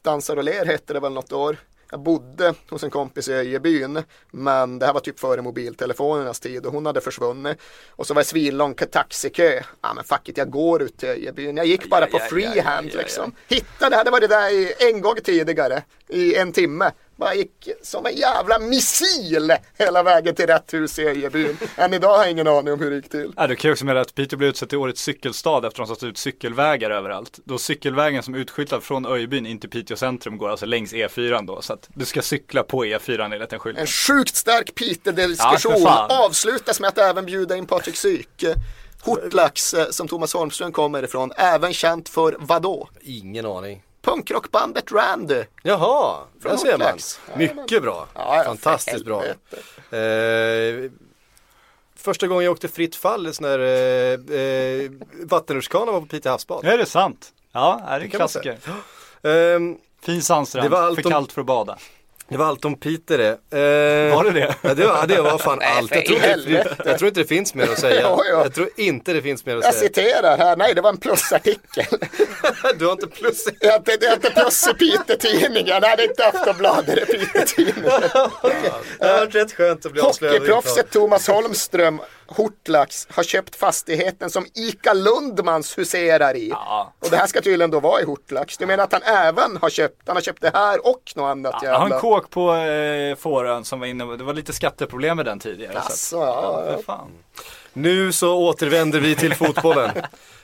[0.01, 1.57] Dansar och ler hette det väl något år.
[1.91, 6.65] Jag bodde hos en kompis i Öjebyn men det här var typ före mobiltelefonernas tid
[6.65, 7.57] och hon hade försvunnit.
[7.89, 9.61] Och så var det svinlång taxikö.
[9.81, 11.57] Ja men fuck it, jag går ut till Öjebyn.
[11.57, 13.35] Jag gick bara på freehand liksom.
[13.47, 16.91] Hittade, hade varit där i, en gång tidigare i en timme.
[17.21, 21.57] Bara gick som en jävla missil hela vägen till rätt hus i Öjebyn.
[21.75, 23.33] Än idag har jag ingen aning om hur det gick till.
[23.37, 25.89] Ja, det kan ju också med att Piteå blev utsett till årets cykelstad efter att
[25.89, 27.39] de satt ut cykelvägar överallt.
[27.45, 31.45] Då cykelvägen som är utskyltad från Öjebyn in till Piteå centrum går alltså längs E4
[31.47, 31.61] då.
[31.61, 33.77] Så att du ska cykla på E4 enligt en skylt.
[33.77, 36.11] En sjukt stark Ja, Piteå-diskussion fan.
[36.11, 38.45] avslutas med att även bjuda in Patrik Syk.
[39.01, 42.89] Hortlax eh, som Thomas Holmström kommer ifrån, även känt för vadå?
[43.01, 43.83] Ingen aning.
[44.01, 45.43] Punkrockbandet Randy.
[45.63, 46.97] Jaha, där ser man.
[47.37, 48.07] Mycket bra.
[48.15, 49.23] Ja, ja, Fantastiskt bra.
[49.25, 50.91] Eh,
[51.95, 54.91] första gången jag åkte fritt fall, en sån här eh, eh,
[55.23, 56.65] vattenrutschkana var på Piteå havsbad.
[56.65, 57.33] Är det sant?
[57.51, 58.17] Ja, är det säga.
[58.17, 58.57] klassiker.
[59.23, 61.77] Ehm, Fin sandstrand, Det var allt för om- kallt för att bada.
[62.31, 63.29] Det var allt om Peter det.
[63.29, 64.55] Eh, Var det det?
[64.61, 65.95] Ja, det var, det var fan Nej, allt.
[65.95, 68.01] Jag tror, i inte, jag tror inte det finns mer att säga.
[68.01, 68.43] Ja, ja.
[68.43, 69.87] Jag tror inte det finns mer att Jag säga.
[69.87, 71.85] citerar här, nej det var en plusartikel.
[72.79, 76.03] Du har inte plus Det är inte, det är inte plus i Piteå-tidningen, nej det
[76.03, 77.83] är inte Aftonbladet, det är Piteå-tidningen.
[78.99, 80.35] Det har varit rätt skönt att bli avslöjad.
[80.37, 81.99] Hockeyproffset Thomas Holmström,
[82.35, 86.49] Hortlax, har köpt fastigheten som Ika Lundmans huserar i.
[86.49, 86.93] Ja.
[86.99, 88.57] Och det här ska tydligen då vara i Hortlax.
[88.57, 91.55] Du menar att han även har köpt, han har köpt det här och något annat
[91.63, 91.99] Jag har en jävla.
[91.99, 95.73] kåk på eh, Fårön som var inne, det var lite skatteproblem med den tidigare.
[95.73, 97.07] så att- Alltså, ja, ja.
[97.73, 99.91] Nu så återvänder vi till fotbollen.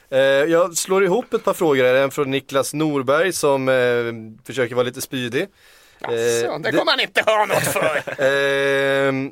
[0.10, 3.76] Eh, jag slår ihop ett par frågor här, en från Niklas Norberg som eh,
[4.48, 5.42] försöker vara lite spydig.
[5.42, 5.48] Eh,
[6.08, 8.04] Alltså, det kommer han inte ha något för.
[9.08, 9.32] Ehm,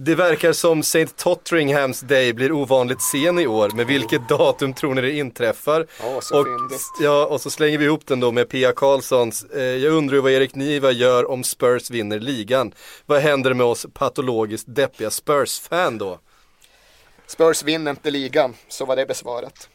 [0.00, 1.06] det verkar som St.
[1.06, 3.70] Totteringhams Day blir ovanligt sen i år.
[3.70, 5.86] Med vilket datum tror ni det inträffar?
[6.04, 6.46] Åh, så och,
[7.00, 9.44] ja, och så slänger vi ihop den då med Pia Karlssons.
[9.44, 12.72] Eh, jag undrar vad Erik Niva gör om Spurs vinner ligan.
[13.06, 16.18] Vad händer med oss patologiskt deppiga Spurs-fan då?
[17.26, 19.68] Spurs vinner inte ligan, så var det besvarat.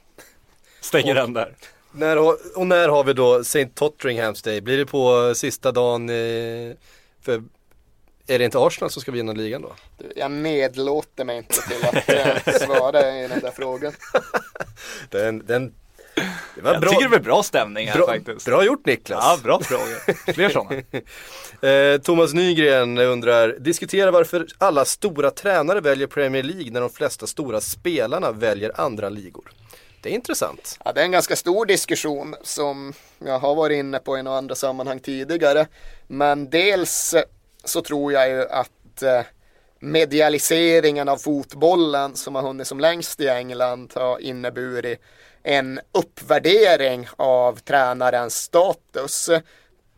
[0.81, 1.55] Stänger den där.
[1.91, 2.17] När,
[2.57, 3.65] och när har vi då St.
[3.65, 4.61] Totteringhams Day?
[4.61, 6.09] Blir det på sista dagen?
[6.09, 6.75] Eh,
[7.21, 7.43] för
[8.27, 9.75] är det inte Arsenal som ska vinna ligan då?
[10.15, 13.93] Jag nedlåter mig inte till att eh, svara i den där frågan.
[15.09, 15.73] Den, den,
[16.55, 18.45] det var Jag bra, tycker det blir bra stämning här bra, faktiskt.
[18.45, 19.23] bra gjort Niklas.
[19.23, 20.15] Ja, bra fråga.
[20.33, 20.81] Fler sådana.
[21.61, 27.27] Eh, Thomas Nygren undrar, diskutera varför alla stora tränare väljer Premier League när de flesta
[27.27, 29.51] stora spelarna väljer andra ligor.
[30.01, 30.79] Det är intressant.
[30.85, 34.37] Ja, det är en ganska stor diskussion som jag har varit inne på i några
[34.37, 35.67] andra sammanhang tidigare.
[36.07, 37.15] Men dels
[37.63, 39.21] så tror jag ju att eh,
[39.79, 45.01] medialiseringen av fotbollen som har hunnit som längst i England har inneburit
[45.43, 49.29] en uppvärdering av tränarens status.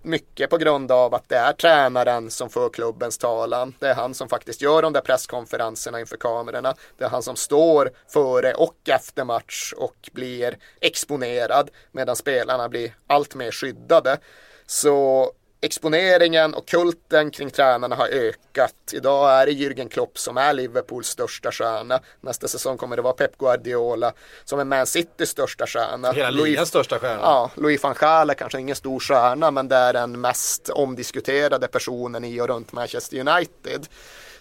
[0.02, 3.74] Mycket på grund av att det är tränaren som för klubbens talan.
[3.80, 6.76] Det är han som faktiskt gör de där presskonferenserna inför kamerorna.
[6.98, 12.96] Det är han som står före och efter match och blir exponerad medan spelarna blir
[13.08, 14.18] allt mer skyddade.
[14.66, 15.32] Så
[15.66, 18.76] exponeringen och kulten kring tränarna har ökat.
[18.92, 22.00] Idag är det Jürgen Klopp som är Liverpools största stjärna.
[22.22, 24.14] Nästa säsong kommer det vara Pep Guardiola
[24.44, 26.12] som är Man Citys största stjärna.
[26.12, 27.22] Hela ligans största stjärna.
[27.22, 31.68] Ja, Louis van Gaal är kanske ingen stor stjärna men det är den mest omdiskuterade
[31.68, 33.88] personen i och runt Manchester United.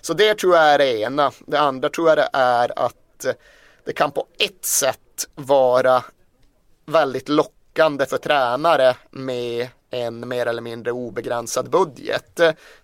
[0.01, 1.33] Så det tror jag är det ena.
[1.47, 3.27] Det andra tror jag det är att
[3.85, 4.99] det kan på ett sätt
[5.35, 6.05] vara
[6.87, 12.36] väldigt lockande för tränare med en mer eller mindre obegränsad budget.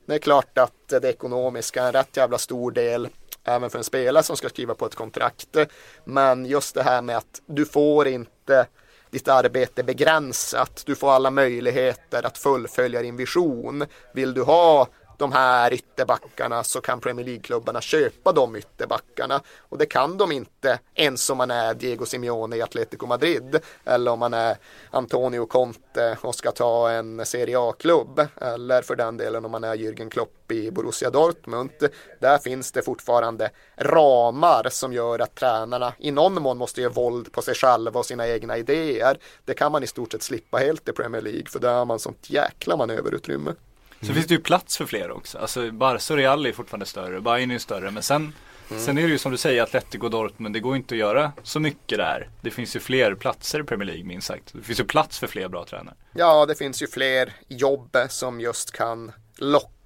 [0.06, 3.08] Det är klart att det ekonomiska är en rätt jävla stor del
[3.44, 5.56] även för en spelare som ska skriva på ett kontrakt.
[6.04, 8.66] Men just det här med att du får inte
[9.10, 10.82] ditt arbete begränsat.
[10.86, 13.86] Du får alla möjligheter att fullfölja din vision.
[14.14, 14.88] Vill du ha
[15.20, 19.42] de här ytterbackarna så kan Premier League-klubbarna köpa de ytterbackarna.
[19.58, 24.10] Och det kan de inte ens om man är Diego Simeone i Atletico Madrid eller
[24.10, 24.56] om man är
[24.90, 29.74] Antonio Conte och ska ta en Serie A-klubb eller för den delen om man är
[29.74, 31.70] Jürgen Klopp i Borussia Dortmund.
[32.20, 37.32] Där finns det fortfarande ramar som gör att tränarna i någon mån måste göra våld
[37.32, 39.18] på sig själva och sina egna idéer.
[39.44, 41.98] Det kan man i stort sett slippa helt i Premier League för där har man
[41.98, 43.54] sånt jäkla manöverutrymme.
[44.02, 45.38] Så finns det ju plats för fler också.
[45.38, 47.90] Alltså Barca och Real är fortfarande större, Bayern är större.
[47.90, 48.32] Men sen,
[48.78, 51.32] sen är det ju som du säger, Atletico och Dortmund, det går inte att göra
[51.42, 52.28] så mycket där.
[52.40, 54.52] Det finns ju fler platser i Premier League minst sagt.
[54.52, 55.94] Det finns ju plats för fler bra tränare.
[56.14, 59.79] Ja, det finns ju fler jobb som just kan locka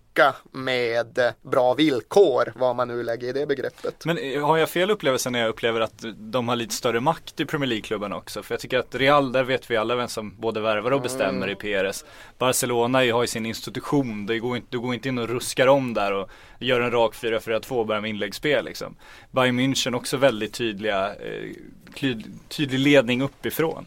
[0.53, 4.05] med bra villkor, vad man nu lägger i det begreppet.
[4.05, 7.41] Men eh, har jag fel upplevelse när jag upplever att de har lite större makt
[7.41, 8.43] i Premier League-klubbarna också?
[8.43, 11.49] För jag tycker att Real, där vet vi alla vem som både värvar och bestämmer
[11.51, 12.05] i PRS.
[12.39, 15.95] Barcelona har ju sin institution, det går inte, du går inte in och ruskar om
[15.95, 18.97] där och gör en rak 4-4-2 och börjar med inläggsspel liksom.
[19.31, 22.17] Bayern München också väldigt tydliga, eh,
[22.49, 23.87] tydlig ledning uppifrån.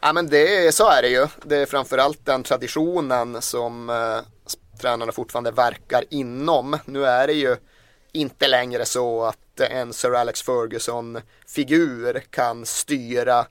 [0.00, 1.26] Ja men det, så är det ju.
[1.44, 4.35] Det är framförallt den traditionen som eh,
[4.76, 6.78] tränarna fortfarande verkar inom.
[6.84, 7.56] Nu är det ju
[8.12, 13.46] inte längre så att en Sir Alex Ferguson-figur kan styra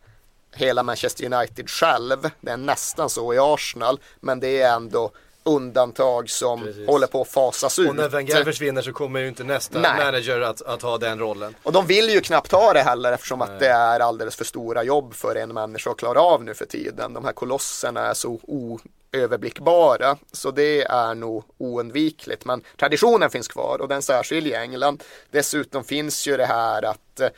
[0.56, 2.30] hela Manchester United själv.
[2.42, 5.12] Det är nästan så i Arsenal, men det är ändå
[5.46, 6.88] undantag som Precis.
[6.88, 7.90] håller på att fasas ut.
[7.90, 10.06] Och när Wenger försvinner så kommer ju inte nästa Nej.
[10.06, 11.56] manager att, att ha den rollen.
[11.64, 14.84] Och de vill ju knappt ha det heller eftersom att det är alldeles för stora
[14.84, 17.14] jobb för en människa att klara av nu för tiden.
[17.14, 22.46] De här kolosserna är så oöverblickbara så det är nog oundvikligt.
[22.46, 25.04] Men traditionen finns kvar och den särskiljer England.
[25.32, 27.30] Dessutom finns ju det här att eh,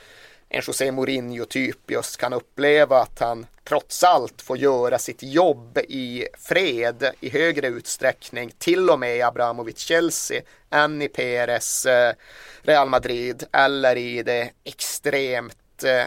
[0.49, 6.27] en José Mourinho-typ just kan uppleva att han trots allt får göra sitt jobb i
[6.37, 12.13] fred i högre utsträckning, till och med i Abramovic Chelsea, än i PRS eh,
[12.61, 16.05] Real Madrid eller i det extremt eh,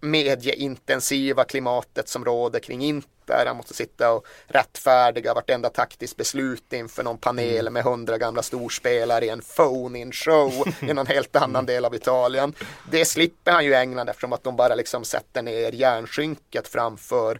[0.00, 3.13] medieintensiva klimatet som råder kring Inter.
[3.28, 7.72] Han måste sitta och rättfärdiga vartenda taktiskt beslut inför någon panel mm.
[7.72, 11.66] med hundra gamla storspelare i en phone-in show i någon helt annan mm.
[11.66, 12.54] del av Italien.
[12.90, 17.38] Det slipper han ju i England eftersom att de bara liksom sätter ner järnskynket framför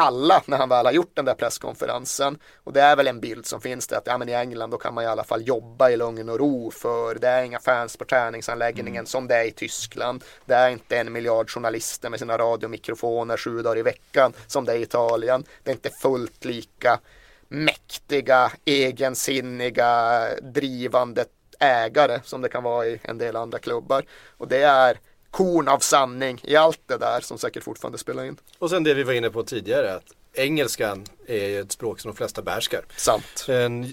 [0.00, 2.38] alla när han väl har gjort den där presskonferensen.
[2.64, 4.78] Och det är väl en bild som finns där att ja, men i England då
[4.78, 7.96] kan man i alla fall jobba i lugn och ro för det är inga fans
[7.96, 9.06] på träningsanläggningen mm.
[9.06, 10.24] som det är i Tyskland.
[10.44, 14.72] Det är inte en miljard journalister med sina radiomikrofoner sju dagar i veckan som det
[14.72, 15.44] är i Italien.
[15.62, 17.00] Det är inte fullt lika
[17.48, 21.24] mäktiga, egensinniga, drivande
[21.60, 24.04] ägare som det kan vara i en del andra klubbar.
[24.36, 24.98] Och det är
[25.36, 28.36] korn av sanning i allt det där som säkert fortfarande spelar in.
[28.58, 30.04] Och sen det vi var inne på tidigare att
[30.34, 32.80] engelskan är ett språk som de flesta behärskar.
[32.96, 33.44] Sant.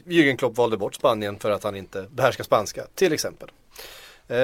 [0.06, 3.50] Jürgen Klopp valde bort Spanien för att han inte behärskar spanska till exempel.
[4.28, 4.36] Eh,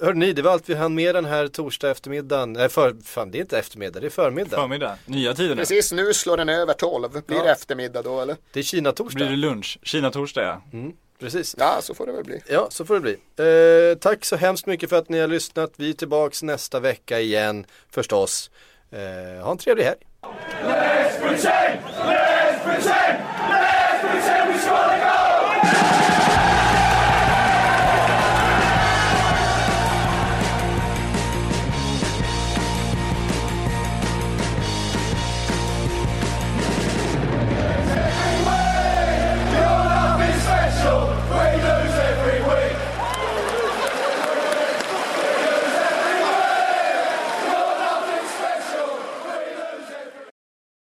[0.00, 2.52] hörde ni, det var allt vi hann med den här torsdag eftermiddagen.
[2.52, 4.56] Nej, för, fan det är inte eftermiddag, det är förmiddag.
[4.56, 7.10] Förmiddag, nya tider Precis, nu slår den över 12.
[7.26, 7.44] Blir ja.
[7.44, 8.36] det eftermiddag då eller?
[8.52, 9.16] Det är Kina-torsdag.
[9.16, 9.78] Blir det lunch?
[9.82, 10.62] Kina-torsdag ja.
[10.72, 10.92] Mm.
[11.24, 11.54] Precis.
[11.58, 12.42] Ja, så får det väl bli.
[12.46, 13.12] Ja, så får det bli.
[13.12, 15.72] Eh, tack så hemskt mycket för att ni har lyssnat.
[15.76, 18.50] Vi är tillbaks nästa vecka igen förstås.
[18.90, 19.98] Eh, ha en trevlig helg.